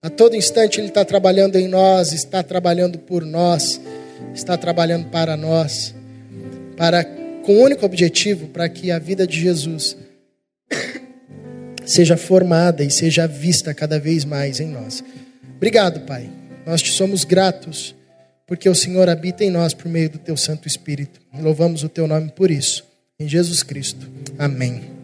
A 0.03 0.11
todo 0.11 0.35
instante 0.35 0.81
Ele 0.81 0.89
está 0.89 1.05
trabalhando 1.05 1.55
em 1.55 1.69
nós, 1.69 2.13
está 2.13 2.43
trabalhando 2.43 2.99
por 2.99 3.25
nós, 3.25 3.81
está 4.35 4.57
trabalhando 4.57 5.09
para 5.09 5.37
nós, 5.37 5.95
para 6.77 7.05
com 7.45 7.55
o 7.55 7.63
único 7.63 7.87
objetivo 7.87 8.49
para 8.49 8.69
que 8.69 8.91
a 8.91 8.99
vida 8.99 9.25
de 9.25 9.41
Jesus 9.41 9.97
seja 11.89 12.17
formada 12.17 12.85
e 12.85 12.91
seja 12.91 13.27
vista 13.27 13.73
cada 13.73 13.99
vez 13.99 14.25
mais 14.25 14.61
em 14.61 14.69
nós. 14.69 15.03
Obrigado, 15.57 16.01
Pai. 16.01 16.29
Nós 16.67 16.83
te 16.83 16.93
somos 16.93 17.25
gratos, 17.25 17.95
porque 18.47 18.69
o 18.69 18.75
Senhor 18.75 19.09
habita 19.09 19.43
em 19.43 19.51
nós 19.51 19.73
por 19.73 19.89
meio 19.89 20.11
do 20.11 20.19
teu 20.19 20.37
Santo 20.37 20.69
Espírito. 20.69 21.19
Louvamos 21.41 21.83
o 21.83 21.89
teu 21.89 22.07
nome 22.07 22.31
por 22.31 22.51
isso. 22.51 22.85
Em 23.19 23.27
Jesus 23.27 23.63
Cristo. 23.63 24.07
Amém. 24.39 24.98